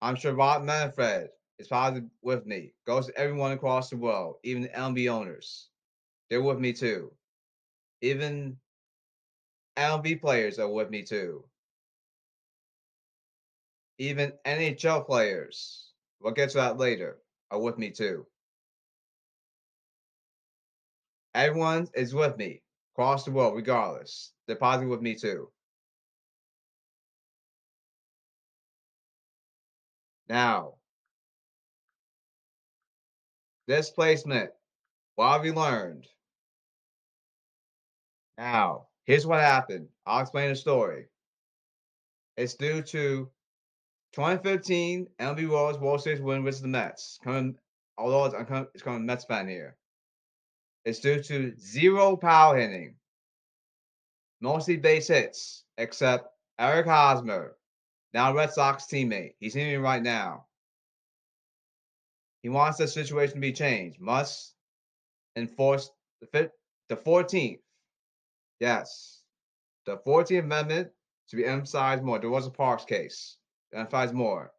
I'm 0.02 0.16
sure 0.16 0.34
Rob 0.34 0.64
Manfred 0.64 1.30
is 1.60 1.68
positive 1.68 2.10
with 2.24 2.46
me. 2.46 2.74
Goes 2.88 3.08
to 3.08 3.18
everyone 3.18 3.52
across 3.52 3.90
the 3.90 3.98
world, 3.98 4.38
even 4.44 4.64
the 4.64 4.70
MLB 4.70 5.10
owners. 5.10 5.70
They're 6.30 6.42
with 6.42 6.60
me 6.60 6.74
too. 6.74 7.12
Even 8.02 8.58
MLB 9.78 10.20
players 10.20 10.58
are 10.58 10.72
with 10.72 10.90
me 10.90 11.04
too. 11.04 11.46
Even 14.00 14.34
NHL 14.46 15.06
players, 15.06 15.92
we'll 16.20 16.34
get 16.34 16.50
to 16.52 16.58
that 16.58 16.78
later, 16.78 17.20
are 17.52 17.60
with 17.60 17.78
me 17.78 17.92
too. 17.92 18.26
Everyone 21.36 21.88
is 21.94 22.16
with 22.16 22.38
me 22.38 22.64
across 22.96 23.24
the 23.24 23.32
world, 23.32 23.56
regardless. 23.56 24.34
They're 24.48 24.56
positive 24.56 24.90
with 24.90 25.02
me 25.02 25.16
too. 25.16 25.50
Now, 30.30 30.76
displacement. 33.68 34.52
What 35.16 35.34
have 35.34 35.46
you 35.46 35.54
learned? 35.54 36.08
Now, 38.38 38.88
here's 39.06 39.26
what 39.26 39.40
happened. 39.40 39.88
I'll 40.06 40.22
explain 40.22 40.50
the 40.50 40.56
story. 40.56 41.06
It's 42.38 42.56
due 42.56 42.82
to 42.82 43.30
2015 44.14 45.08
MLB 45.20 45.50
World's 45.50 45.80
World 45.80 46.02
Series 46.02 46.22
win 46.22 46.44
versus 46.44 46.62
the 46.62 46.68
Mets. 46.68 47.20
Coming, 47.24 47.56
although 47.98 48.26
it's, 48.26 48.36
coming, 48.48 48.68
it's 48.74 48.84
coming 48.84 49.06
Mets 49.06 49.26
fan 49.26 49.48
here. 49.48 49.76
It's 50.84 51.00
due 51.00 51.22
to 51.22 51.54
zero 51.60 52.18
power 52.18 52.58
hitting, 52.58 52.96
mostly 54.42 54.78
base 54.78 55.08
hits, 55.08 55.64
except 55.78 56.28
Eric 56.58 56.88
Hosmer, 56.88 57.56
now 58.14 58.34
Red 58.34 58.52
Sox 58.52 58.86
teammate. 58.86 59.36
He's 59.40 59.54
hitting 59.54 59.82
right 59.82 60.02
now. 60.02 60.46
He 62.44 62.50
wants 62.50 62.78
the 62.78 62.88
situation 62.88 63.36
to 63.36 63.42
be 63.42 63.54
changed. 63.54 64.00
Must 64.00 64.54
enforce 65.36 65.92
the 66.22 66.28
fifth, 66.28 66.52
the 66.90 66.96
14th. 66.96 67.60
Yes. 68.60 69.22
The 69.86 69.98
14th 70.06 70.40
Amendment 70.40 70.90
to 71.30 71.36
be 71.36 71.46
emphasized 71.46 72.04
more. 72.04 72.20
There 72.20 72.30
was 72.30 72.48
a 72.48 72.52
Parks 72.52 72.86
case. 72.86 73.38
Emphasize 73.74 74.12
more. 74.12 74.52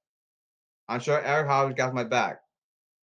I'm 0.88 1.00
sure 1.00 1.22
Eric 1.22 1.48
Howard 1.48 1.76
got 1.76 1.94
my 1.94 2.04
back 2.04 2.40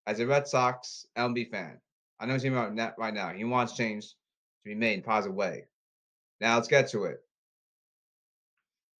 as 0.07 0.19
a 0.19 0.27
Red 0.27 0.47
Sox 0.47 1.05
MLB 1.17 1.49
fan. 1.51 1.79
I 2.19 2.25
know 2.25 2.33
he's 2.33 2.43
net 2.43 2.95
right 2.97 3.13
now. 3.13 3.29
He 3.29 3.43
wants 3.43 3.73
change 3.73 4.09
to 4.09 4.15
be 4.65 4.75
made 4.75 4.95
in 4.95 4.99
a 4.99 5.03
positive 5.03 5.35
way. 5.35 5.65
Now 6.41 6.55
let's 6.55 6.67
get 6.67 6.89
to 6.89 7.05
it. 7.05 7.19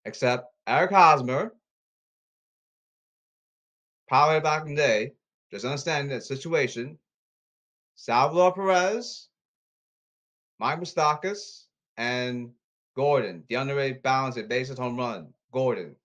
Except 0.06 0.46
Eric 0.70 0.92
Hosmer, 0.92 1.52
power 4.08 4.40
back 4.40 4.68
in 4.68 4.76
the 4.76 4.82
day, 4.82 5.14
just 5.50 5.66
understand 5.66 6.12
that 6.12 6.24
situation. 6.24 7.00
Salvador 7.96 8.54
Perez, 8.54 9.30
Mike 10.60 10.80
Moustakas, 10.80 11.64
and 11.98 12.52
Gordon, 12.96 13.44
the 13.50 13.56
underrated 13.56 14.04
balance 14.04 14.38
at 14.38 14.48
bases 14.48 14.78
home 14.78 14.96
run. 14.96 15.34
Gordon. 15.52 15.96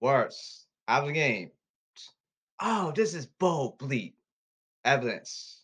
Worse. 0.00 0.66
After 0.86 1.08
the 1.08 1.14
game. 1.14 1.50
Oh, 2.62 2.92
this 2.94 3.12
is 3.12 3.26
bull 3.26 3.76
bleep. 3.76 4.12
Evidence. 4.84 5.62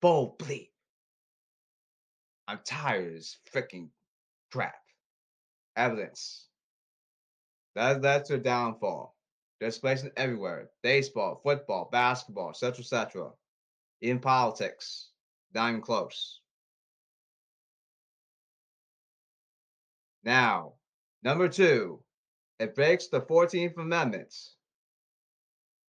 Bull 0.00 0.34
bleep. 0.40 0.69
I'm 2.50 2.58
tired 2.64 3.16
of 3.16 3.24
freaking 3.54 3.90
crap. 4.50 4.74
Evidence. 5.76 6.48
That, 7.76 8.02
that's 8.02 8.28
their 8.28 8.38
downfall. 8.38 9.14
Places 9.60 10.10
everywhere. 10.16 10.70
Baseball, 10.82 11.40
football, 11.44 11.88
basketball, 11.92 12.50
etc., 12.50 12.80
etc. 12.80 13.30
In 14.00 14.18
politics. 14.18 15.10
Not 15.54 15.68
even 15.68 15.80
close. 15.80 16.40
Now, 20.24 20.72
number 21.22 21.48
two, 21.48 22.02
it 22.58 22.74
breaks 22.74 23.06
the 23.06 23.20
14th 23.20 23.78
Amendment. 23.78 24.34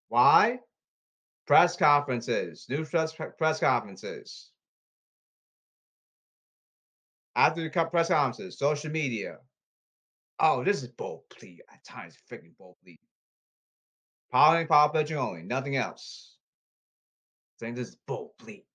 Why? 0.09 0.59
Press 1.47 1.75
conferences, 1.75 2.67
news 2.69 2.91
press, 2.91 3.15
press 3.39 3.59
conferences. 3.59 4.50
After 7.35 7.63
the 7.63 7.69
press 7.69 8.09
conferences, 8.09 8.57
social 8.57 8.91
media. 8.91 9.37
Oh, 10.39 10.63
this 10.63 10.81
is 10.81 10.89
bull 10.89 11.25
plea. 11.29 11.61
At 11.71 11.83
times, 11.83 12.17
freaking 12.29 12.57
bull 12.57 12.77
plea. 12.83 12.99
Polling, 14.31 14.67
power 14.67 14.89
pledging 14.89 15.17
only, 15.17 15.43
nothing 15.43 15.75
else. 15.75 16.37
Saying 17.59 17.75
this 17.75 17.89
is 17.89 17.97
bull 18.07 18.33
plea. 18.39 18.65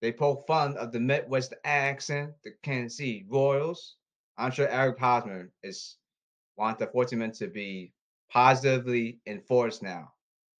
They 0.00 0.12
poke 0.12 0.46
fun 0.46 0.76
of 0.76 0.92
the 0.92 1.00
Midwest 1.00 1.54
accent, 1.64 2.32
the 2.42 2.52
Kansas 2.62 2.98
City 2.98 3.26
Royals, 3.28 3.96
I'm 4.36 4.50
sure 4.50 4.68
Eric 4.68 4.98
Hosmer 4.98 5.50
is 5.62 5.96
want 6.56 6.78
the 6.78 6.86
14 6.86 7.18
men 7.18 7.32
to 7.32 7.46
be 7.46 7.92
positively 8.30 9.20
enforced 9.26 9.82
now. 9.82 10.12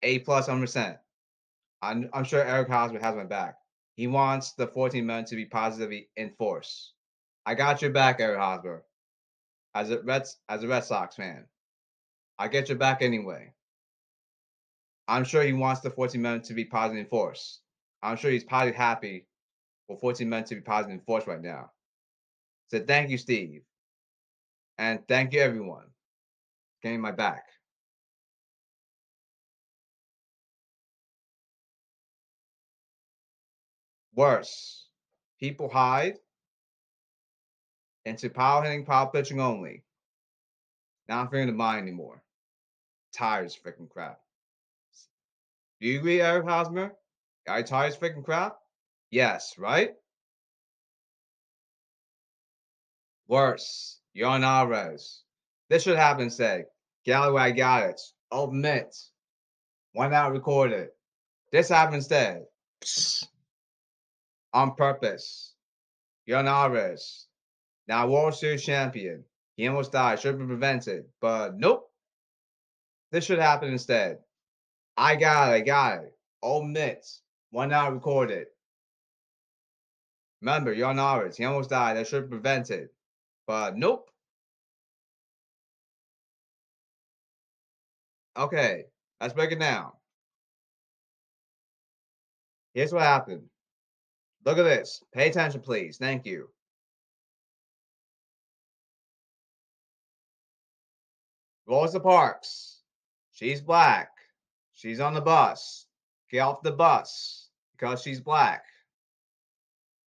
A 0.02 0.20
plus 0.20 0.48
100%. 0.48 0.98
I'm, 1.82 2.08
I'm 2.12 2.24
sure 2.24 2.42
Eric 2.42 2.68
Hosmer 2.68 3.00
has 3.00 3.16
my 3.16 3.24
back. 3.24 3.56
He 3.94 4.06
wants 4.06 4.52
the 4.52 4.66
14 4.66 5.06
men 5.06 5.24
to 5.26 5.36
be 5.36 5.46
positively 5.46 6.08
enforced. 6.16 6.94
I 7.46 7.54
got 7.54 7.82
your 7.82 7.92
back, 7.92 8.20
Eric 8.20 8.38
Hosmer. 8.38 8.84
As 9.74 9.90
a 9.90 10.00
Red 10.02 10.28
as 10.48 10.62
a 10.62 10.68
Red 10.68 10.84
Sox 10.84 11.16
fan, 11.16 11.46
I 12.38 12.48
get 12.48 12.68
your 12.68 12.78
back 12.78 13.02
anyway. 13.02 13.52
I'm 15.06 15.24
sure 15.24 15.42
he 15.42 15.52
wants 15.52 15.80
the 15.80 15.90
14 15.90 16.20
men 16.20 16.42
to 16.42 16.54
be 16.54 16.64
positively 16.64 17.00
enforced. 17.00 17.60
I'm 18.02 18.16
sure 18.16 18.30
he's 18.30 18.44
probably 18.44 18.72
happy 18.72 19.26
for 19.86 19.98
14 19.98 20.28
men 20.28 20.44
to 20.44 20.54
be 20.54 20.60
positively 20.60 20.94
enforced 20.94 21.26
right 21.26 21.42
now. 21.42 21.70
So 22.68 22.80
thank 22.80 23.10
you, 23.10 23.18
Steve. 23.18 23.62
And 24.78 25.06
thank 25.08 25.32
you 25.32 25.40
everyone. 25.40 25.86
Getting 26.82 27.00
my 27.00 27.12
back. 27.12 27.44
Worse, 34.16 34.86
people 35.40 35.68
hide 35.68 36.14
into 38.04 38.30
power 38.30 38.62
hitting, 38.62 38.84
power 38.84 39.10
pitching 39.10 39.40
only. 39.40 39.82
Not 41.08 41.30
fearing 41.30 41.48
the 41.48 41.52
mind 41.52 41.82
anymore. 41.82 42.22
Tires 43.12 43.56
freaking 43.56 43.88
crap. 43.88 44.20
Do 45.80 45.88
you 45.88 45.98
agree, 45.98 46.20
Eric 46.20 46.46
Hosmer? 46.46 46.92
Are 47.48 47.58
you 47.58 47.64
tired 47.64 47.94
freaking 47.94 48.24
crap? 48.24 48.56
Yes, 49.10 49.54
right? 49.58 49.90
Worse, 53.26 54.00
Yordan 54.16 54.44
Alvarez. 54.44 55.22
This 55.68 55.82
should 55.82 55.96
happen, 55.96 56.30
say. 56.30 56.64
Galloway 57.04 57.52
got 57.52 57.82
it. 57.84 58.00
Omit. 58.30 58.94
Why 59.92 60.08
not 60.08 60.32
record 60.32 60.72
it? 60.72 60.90
This 61.52 61.68
happened 61.68 61.96
instead. 61.96 62.44
Psst 62.82 63.28
on 64.54 64.74
purpose. 64.76 65.52
Yordan 66.28 66.46
Alvarez, 66.46 67.26
now 67.86 68.08
World 68.08 68.34
Series 68.34 68.64
champion. 68.64 69.24
He 69.56 69.68
almost 69.68 69.92
died. 69.92 70.18
Should 70.20 70.30
have 70.30 70.38
been 70.38 70.48
prevented. 70.48 71.04
But 71.20 71.58
nope. 71.58 71.90
This 73.12 73.24
should 73.24 73.38
happen 73.38 73.70
instead. 73.70 74.18
I 74.96 75.16
got 75.16 75.50
it. 75.50 75.54
I 75.54 75.60
got 75.60 76.04
it. 76.04 76.16
Omit. 76.42 77.06
Why 77.50 77.66
not 77.66 77.92
record 77.92 78.30
it? 78.30 78.48
Remember, 80.40 80.74
Yordan 80.74 80.98
Alvarez. 80.98 81.36
He 81.36 81.44
almost 81.44 81.70
died. 81.70 81.96
That 81.96 82.08
should 82.08 82.22
have 82.22 82.30
prevented. 82.30 82.88
But 83.46 83.76
nope. 83.76 84.10
Okay. 88.36 88.84
Let's 89.20 89.34
break 89.34 89.52
it 89.52 89.60
down. 89.60 89.92
Here's 92.74 92.92
what 92.92 93.02
happened. 93.02 93.48
Look 94.44 94.58
at 94.58 94.64
this. 94.64 95.02
Pay 95.12 95.30
attention, 95.30 95.60
please. 95.60 95.96
Thank 95.96 96.26
you. 96.26 96.48
Rosa 101.66 101.98
Parks. 101.98 102.82
She's 103.32 103.62
black. 103.62 104.10
She's 104.72 105.00
on 105.00 105.14
the 105.14 105.20
bus. 105.20 105.86
Get 106.30 106.40
off 106.40 106.62
the 106.62 106.72
bus 106.72 107.48
because 107.72 108.02
she's 108.02 108.20
black. 108.20 108.64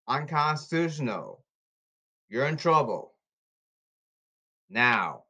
Unconstitutional. 0.07 1.43
You're 2.29 2.45
in 2.45 2.57
trouble. 2.57 3.13
Now. 4.69 5.23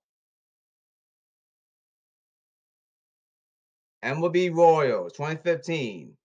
MLB 4.04 4.54
Royals 4.54 5.14
2015. 5.14 6.17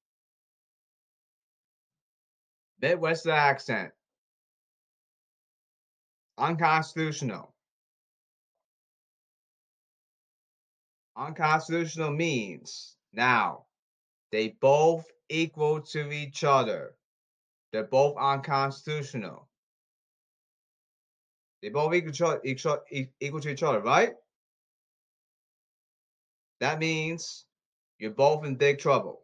Midwestern 2.83 3.33
accent. 3.33 3.93
Unconstitutional. 6.37 7.55
Unconstitutional 11.17 12.11
means 12.11 12.97
now 13.13 13.67
they 14.33 14.57
both 14.61 15.07
equal 15.29 15.81
to 15.81 16.11
each 16.11 16.43
other. 16.43 16.95
They're 17.73 17.85
both 17.85 18.17
unconstitutional. 18.19 19.49
They 21.63 21.69
both 21.69 21.95
equal 21.95 22.13
to 22.13 22.41
each 22.45 23.63
other, 23.63 23.81
right? 23.81 24.15
That 26.61 26.81
means 26.81 27.45
you're 27.99 28.11
both 28.11 28.45
in 28.45 28.57
big 28.57 28.79
trouble. 28.79 29.23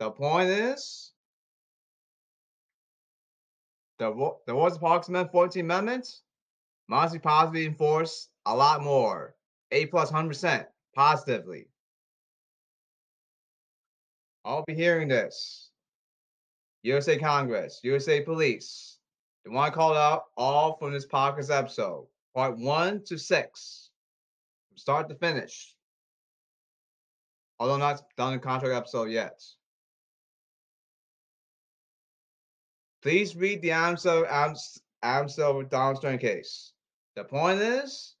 The 0.00 0.10
point 0.10 0.48
is, 0.50 1.12
the 4.00 4.32
the 4.46 4.54
Rosa 4.54 4.78
Parks 4.80 5.08
Amendment, 5.08 5.32
14 5.32 5.64
Amendments, 5.64 6.22
must 6.88 7.12
be 7.12 7.20
positively 7.20 7.66
enforced 7.66 8.30
a 8.46 8.56
lot 8.56 8.82
more. 8.82 9.36
A 9.70 9.86
plus 9.86 10.10
100% 10.10 10.66
positively. 10.96 11.68
I'll 14.44 14.64
be 14.66 14.74
hearing 14.74 15.06
this. 15.06 15.70
USA 16.82 17.18
Congress, 17.18 17.80
USA 17.84 18.22
Police. 18.22 18.96
They 19.44 19.50
want 19.50 19.72
to 19.72 19.78
call 19.78 19.94
out 19.94 20.24
all 20.36 20.76
from 20.78 20.92
this 20.92 21.06
podcast 21.06 21.54
episode, 21.54 22.06
part 22.34 22.58
one 22.58 23.04
to 23.04 23.18
six, 23.18 23.90
from 24.68 24.78
start 24.78 25.08
to 25.10 25.14
finish. 25.14 25.74
Although 27.58 27.76
not 27.76 28.02
done 28.16 28.32
the 28.32 28.38
contract 28.38 28.74
episode 28.74 29.10
yet. 29.10 29.40
Please 33.02 33.34
read 33.34 33.62
the 33.62 33.70
Adam 33.70 33.96
Silver, 33.96 34.26
Adam 35.02 35.28
Silver 35.28 35.62
Donald 35.64 35.96
Sterling 35.96 36.18
case. 36.18 36.72
The 37.16 37.24
point 37.24 37.60
is, 37.60 38.16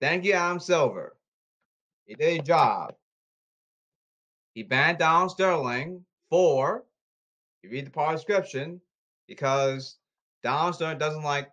thank 0.00 0.24
you, 0.24 0.32
Adam 0.32 0.60
Silver. 0.60 1.16
He 2.06 2.14
did 2.14 2.40
a 2.40 2.42
job. 2.42 2.94
He 4.54 4.62
banned 4.62 4.98
Donald 4.98 5.30
Sterling 5.30 6.04
for, 6.30 6.84
you 7.62 7.70
read 7.70 7.86
the 7.86 7.90
part 7.90 8.16
description, 8.16 8.80
because 9.28 9.98
Donald 10.42 10.74
Sterling 10.74 10.98
doesn't 10.98 11.22
like 11.22 11.50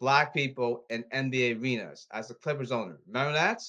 black 0.00 0.34
people 0.34 0.84
in 0.90 1.04
NBA 1.12 1.60
arenas 1.60 2.06
as 2.12 2.28
the 2.28 2.34
Clippers 2.34 2.72
owner. 2.72 2.98
Remember 3.06 3.32
that? 3.32 3.60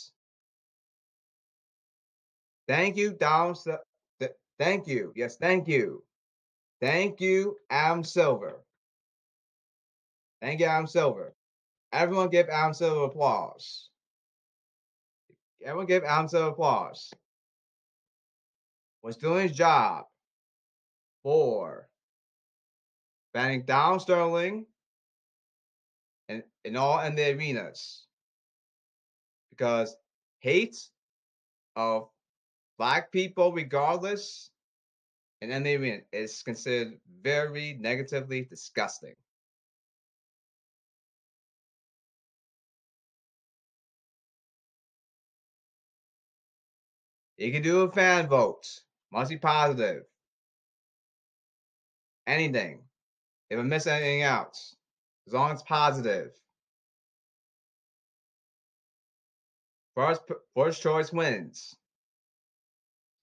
Thank 2.67 2.95
you, 2.95 3.13
Donald. 3.13 3.57
Thank 4.59 4.87
you. 4.87 5.11
Yes, 5.15 5.35
thank 5.37 5.67
you. 5.67 6.03
Thank 6.83 7.21
you, 7.21 7.55
Adam 7.69 8.03
Silver. 8.03 8.61
Thank 10.41 10.59
you, 10.59 10.65
Adam 10.65 10.85
Silver. 10.85 11.33
Everyone 11.93 12.27
give 12.27 12.49
Adam 12.49 12.73
Silver 12.73 13.05
applause. 13.05 13.87
Everyone 15.63 15.85
give 15.85 16.03
Adam 16.03 16.27
Silver 16.27 16.49
applause. 16.49 17.13
Was 19.01 19.15
doing 19.15 19.47
his 19.47 19.55
job 19.55 20.07
for 21.23 21.87
banning 23.33 23.63
Donald 23.63 24.01
Sterling 24.01 24.65
and 26.27 26.43
in 26.65 26.75
all 26.75 26.99
in 26.99 27.15
the 27.15 27.33
arenas. 27.33 28.07
Because 29.51 29.95
hate 30.39 30.89
of 31.77 32.09
black 32.77 33.09
people, 33.09 33.53
regardless 33.53 34.49
and 35.43 35.51
then 35.51 35.61
they 35.61 36.01
is 36.13 36.41
considered 36.41 36.93
very 37.21 37.77
negatively 37.77 38.43
disgusting. 38.45 39.13
You 47.37 47.51
can 47.51 47.61
do 47.61 47.81
a 47.81 47.91
fan 47.91 48.27
vote. 48.27 48.65
Must 49.11 49.29
be 49.29 49.37
positive. 49.37 50.03
Anything. 52.25 52.79
If 53.49 53.59
I 53.59 53.63
miss 53.63 53.85
anything 53.85 54.23
out. 54.23 54.57
As 55.27 55.33
long 55.33 55.51
as 55.51 55.59
it's 55.59 55.67
positive. 55.67 56.31
First, 59.93 60.21
first 60.55 60.81
choice 60.81 61.11
wins. 61.11 61.75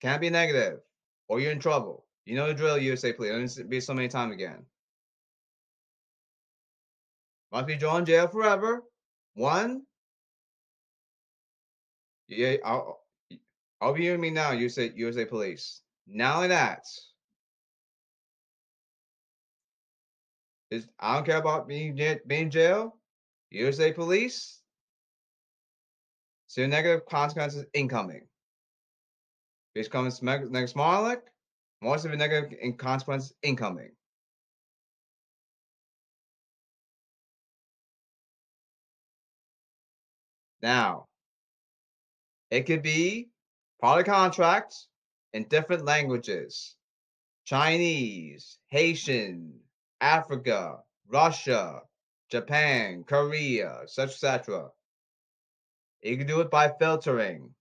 Can't 0.03 0.21
be 0.21 0.29
negative. 0.29 0.81
Or 1.29 1.41
you're 1.41 1.53
in 1.53 1.61
trouble. 1.61 2.05
You 2.31 2.37
know 2.37 2.47
the 2.47 2.55
drill, 2.55 2.79
USA 2.79 3.13
Police. 3.13 3.57
Don't 3.57 3.69
be 3.69 3.81
so 3.81 3.93
many 3.93 4.07
times 4.07 4.33
again. 4.33 4.65
Must 7.51 7.67
be 7.67 7.75
drawn 7.75 8.07
jail 8.07 8.29
forever. 8.29 8.85
One. 9.35 9.83
Yeah, 12.29 12.55
I'll, 12.65 13.01
I'll 13.81 13.95
be 13.95 14.03
hearing 14.03 14.21
me 14.21 14.31
now, 14.31 14.53
USA, 14.53 14.93
USA 14.95 15.25
Police. 15.25 15.81
Not 16.07 16.37
only 16.37 16.49
that, 16.49 16.85
is 20.71 20.87
I 21.01 21.17
don't 21.17 21.27
care 21.27 21.39
about 21.39 21.67
being 21.67 21.97
being 21.97 22.43
in 22.43 22.51
jail. 22.53 22.97
USA 23.51 23.93
Police. 23.93 24.61
So 26.47 26.65
negative 26.65 27.07
consequences 27.07 27.65
incoming. 27.75 28.29
Based 29.75 29.91
comments 29.91 30.23
next 30.23 30.77
Marlik. 30.77 31.23
Most 31.83 32.05
of 32.05 32.11
the 32.11 32.17
negative 32.17 32.59
in 32.61 32.75
consequence 32.75 33.33
incoming. 33.43 33.93
Now, 40.63 41.07
it 42.51 42.67
could 42.67 42.83
be 42.83 43.31
part 43.81 44.01
of 44.01 44.07
contracts 44.07 44.89
in 45.33 45.45
different 45.45 45.85
languages 45.85 46.77
Chinese, 47.47 48.59
Haitian, 48.69 49.59
Africa, 50.01 50.81
Russia, 51.09 51.81
Japan, 52.31 53.05
Korea, 53.05 53.81
etc., 53.83 54.05
etc. 54.05 54.69
You 56.03 56.17
can 56.17 56.27
do 56.27 56.41
it 56.41 56.51
by 56.51 56.73
filtering. 56.79 57.55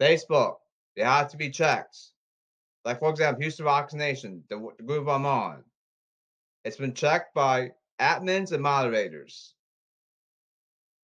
Facebook, 0.00 0.56
they 0.96 1.02
have 1.02 1.28
to 1.28 1.36
be 1.36 1.50
checked. 1.50 2.13
Like, 2.84 2.98
for 2.98 3.10
example, 3.10 3.42
Houston 3.42 3.64
Rockets 3.64 3.94
Nation, 3.94 4.42
the, 4.50 4.68
the 4.76 4.82
group 4.82 5.08
I'm 5.08 5.24
on. 5.24 5.64
It's 6.64 6.76
been 6.76 6.94
checked 6.94 7.34
by 7.34 7.70
admins 8.00 8.52
and 8.52 8.62
moderators. 8.62 9.54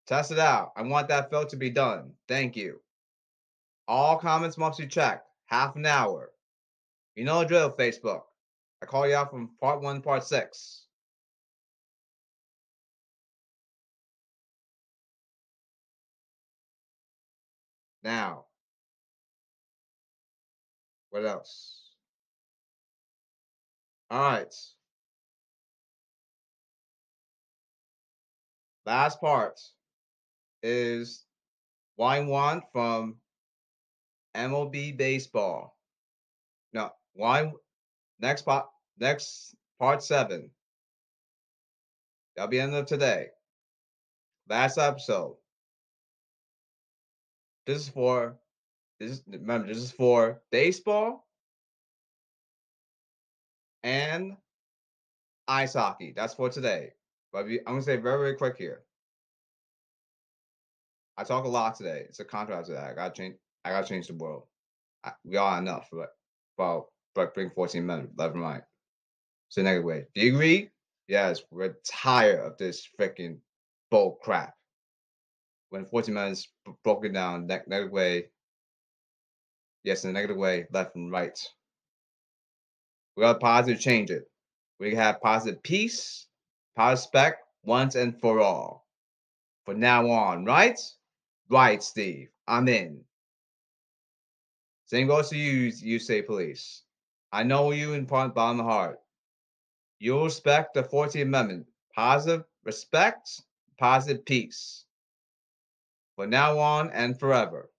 Test 0.06 0.32
it 0.32 0.38
out. 0.38 0.72
I 0.76 0.82
want 0.82 1.08
that 1.08 1.30
filter 1.30 1.50
to 1.50 1.56
be 1.56 1.70
done. 1.70 2.12
Thank 2.28 2.56
you. 2.56 2.80
All 3.88 4.18
comments 4.18 4.58
must 4.58 4.78
be 4.78 4.86
checked. 4.86 5.26
Half 5.46 5.76
an 5.76 5.86
hour. 5.86 6.32
You 7.14 7.24
know 7.24 7.40
the 7.40 7.46
drill, 7.46 7.72
Facebook. 7.72 8.22
I 8.82 8.86
call 8.86 9.06
you 9.06 9.14
out 9.14 9.30
from 9.30 9.50
part 9.60 9.80
one, 9.80 10.00
part 10.00 10.24
six. 10.24 10.86
Now, 18.02 18.46
what 21.10 21.26
else? 21.26 21.90
All 24.10 24.20
right. 24.20 24.54
Last 28.86 29.20
part 29.20 29.60
is 30.62 31.24
why 31.96 32.20
one 32.20 32.62
from 32.72 33.16
MLB 34.34 34.96
baseball. 34.96 35.76
No, 36.72 36.90
why 37.12 37.52
next 38.18 38.42
part 38.42 38.66
next 38.98 39.54
part 39.78 40.02
seven. 40.02 40.50
That'll 42.34 42.48
be 42.50 42.60
end 42.60 42.74
of 42.74 42.86
today. 42.86 43.28
Last 44.48 44.78
episode. 44.78 45.36
This 47.66 47.82
is 47.82 47.88
for 47.88 48.39
this 49.00 49.10
is 49.12 49.22
remember 49.26 49.66
this 49.66 49.78
is 49.78 49.90
for 49.90 50.42
baseball 50.52 51.26
and 53.82 54.36
ice 55.48 55.74
hockey. 55.74 56.12
That's 56.14 56.34
for 56.34 56.50
today. 56.50 56.92
But 57.32 57.46
I'm 57.46 57.58
gonna 57.64 57.82
say 57.82 57.96
very, 57.96 58.18
very 58.18 58.36
quick 58.36 58.56
here. 58.58 58.82
I 61.16 61.24
talk 61.24 61.44
a 61.44 61.48
lot 61.48 61.74
today. 61.76 62.04
It's 62.08 62.20
a 62.20 62.24
contrast 62.24 62.68
to 62.68 62.74
that. 62.74 62.90
I 62.90 62.94
gotta 62.94 63.14
change. 63.14 63.36
I 63.64 63.70
gotta 63.70 63.86
change 63.86 64.06
the 64.06 64.14
world. 64.14 64.44
I, 65.04 65.12
we 65.24 65.36
are 65.36 65.58
enough, 65.58 65.88
but 65.90 66.10
well, 66.58 66.92
but 67.14 67.34
bring 67.34 67.50
14 67.50 67.84
men. 67.84 68.08
And 68.18 68.40
right. 68.42 68.62
So 69.48 69.62
negative 69.62 69.84
way. 69.84 70.06
Do 70.14 70.20
you 70.20 70.34
agree? 70.34 70.70
Yes, 71.08 71.42
we're 71.50 71.76
tired 71.84 72.40
of 72.40 72.56
this 72.56 72.88
freaking 72.98 73.38
bull 73.90 74.18
crap. 74.22 74.54
When 75.70 75.84
14 75.84 76.14
men 76.14 76.32
is 76.32 76.48
broken 76.84 77.12
down 77.12 77.46
ne- 77.46 77.62
negative 77.66 77.92
way. 77.92 78.26
Yes, 79.82 80.04
in 80.04 80.10
a 80.10 80.12
negative 80.12 80.36
way, 80.36 80.66
left 80.72 80.96
and 80.96 81.10
right. 81.10 81.38
We 83.16 83.22
got 83.22 83.40
positive 83.40 83.80
change 83.80 84.10
it. 84.10 84.24
We 84.78 84.94
have 84.94 85.20
positive 85.20 85.62
peace 85.62 86.26
Prospect 86.76 87.44
once 87.64 87.94
and 87.94 88.18
for 88.20 88.40
all. 88.40 88.86
For 89.64 89.74
now 89.74 90.08
on, 90.08 90.44
right? 90.44 90.78
Right, 91.50 91.82
Steve. 91.82 92.28
I'm 92.46 92.68
in. 92.68 93.04
Same 94.86 95.06
goes 95.08 95.28
to 95.30 95.36
you, 95.36 95.72
you 95.76 95.98
say 95.98 96.22
police. 96.22 96.82
I 97.32 97.42
know 97.42 97.70
you 97.72 97.92
in 97.94 98.06
bottom 98.06 98.32
of 98.36 98.56
the 98.56 98.62
heart. 98.62 98.98
You'll 99.98 100.24
respect 100.24 100.74
the 100.74 100.82
14th 100.82 101.22
Amendment. 101.22 101.66
Positive 101.94 102.44
respect, 102.64 103.42
positive 103.78 104.24
peace. 104.24 104.84
For 106.16 106.26
now 106.26 106.58
on 106.58 106.90
and 106.90 107.18
forever. 107.18 107.69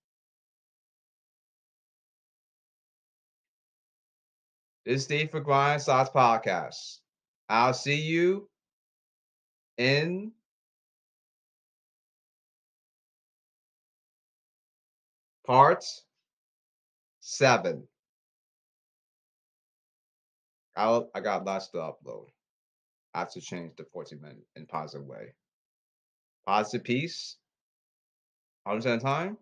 This 4.83 4.95
is 4.95 5.03
Steve 5.03 5.29
for 5.29 5.39
Grind 5.39 5.79
Sauce 5.79 6.09
Podcast. 6.09 7.01
I'll 7.47 7.71
see 7.73 8.01
you 8.01 8.49
in 9.77 10.31
part 15.45 15.85
seven. 17.19 17.87
I 20.75 21.01
I 21.13 21.19
got 21.19 21.45
lots 21.45 21.67
to 21.69 21.77
upload. 21.77 22.29
I 23.13 23.19
have 23.19 23.31
to 23.33 23.41
change 23.41 23.73
the 23.77 23.85
14 23.93 24.19
minute 24.19 24.47
in 24.55 24.65
positive 24.65 25.05
way. 25.05 25.35
Positive 26.47 26.83
peace, 26.83 27.37
100% 28.67 28.99
time, 28.99 29.37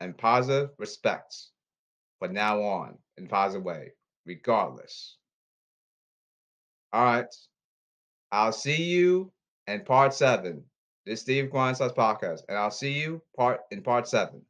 and 0.00 0.18
positive 0.18 0.70
respect. 0.78 1.36
But 2.18 2.32
now 2.32 2.60
on 2.62 2.98
in 3.16 3.28
positive 3.28 3.62
way, 3.64 3.92
regardless. 4.26 5.16
All 6.92 7.04
right. 7.04 7.34
I'll 8.32 8.52
see 8.52 8.82
you 8.82 9.32
in 9.66 9.82
part 9.82 10.14
seven. 10.14 10.64
This 11.06 11.18
is 11.18 11.22
Steve 11.22 11.50
Grind 11.50 11.76
Podcast, 11.76 12.40
and 12.48 12.56
I'll 12.56 12.70
see 12.70 12.92
you 12.92 13.22
part 13.36 13.60
in 13.70 13.82
part 13.82 14.08
seven. 14.08 14.42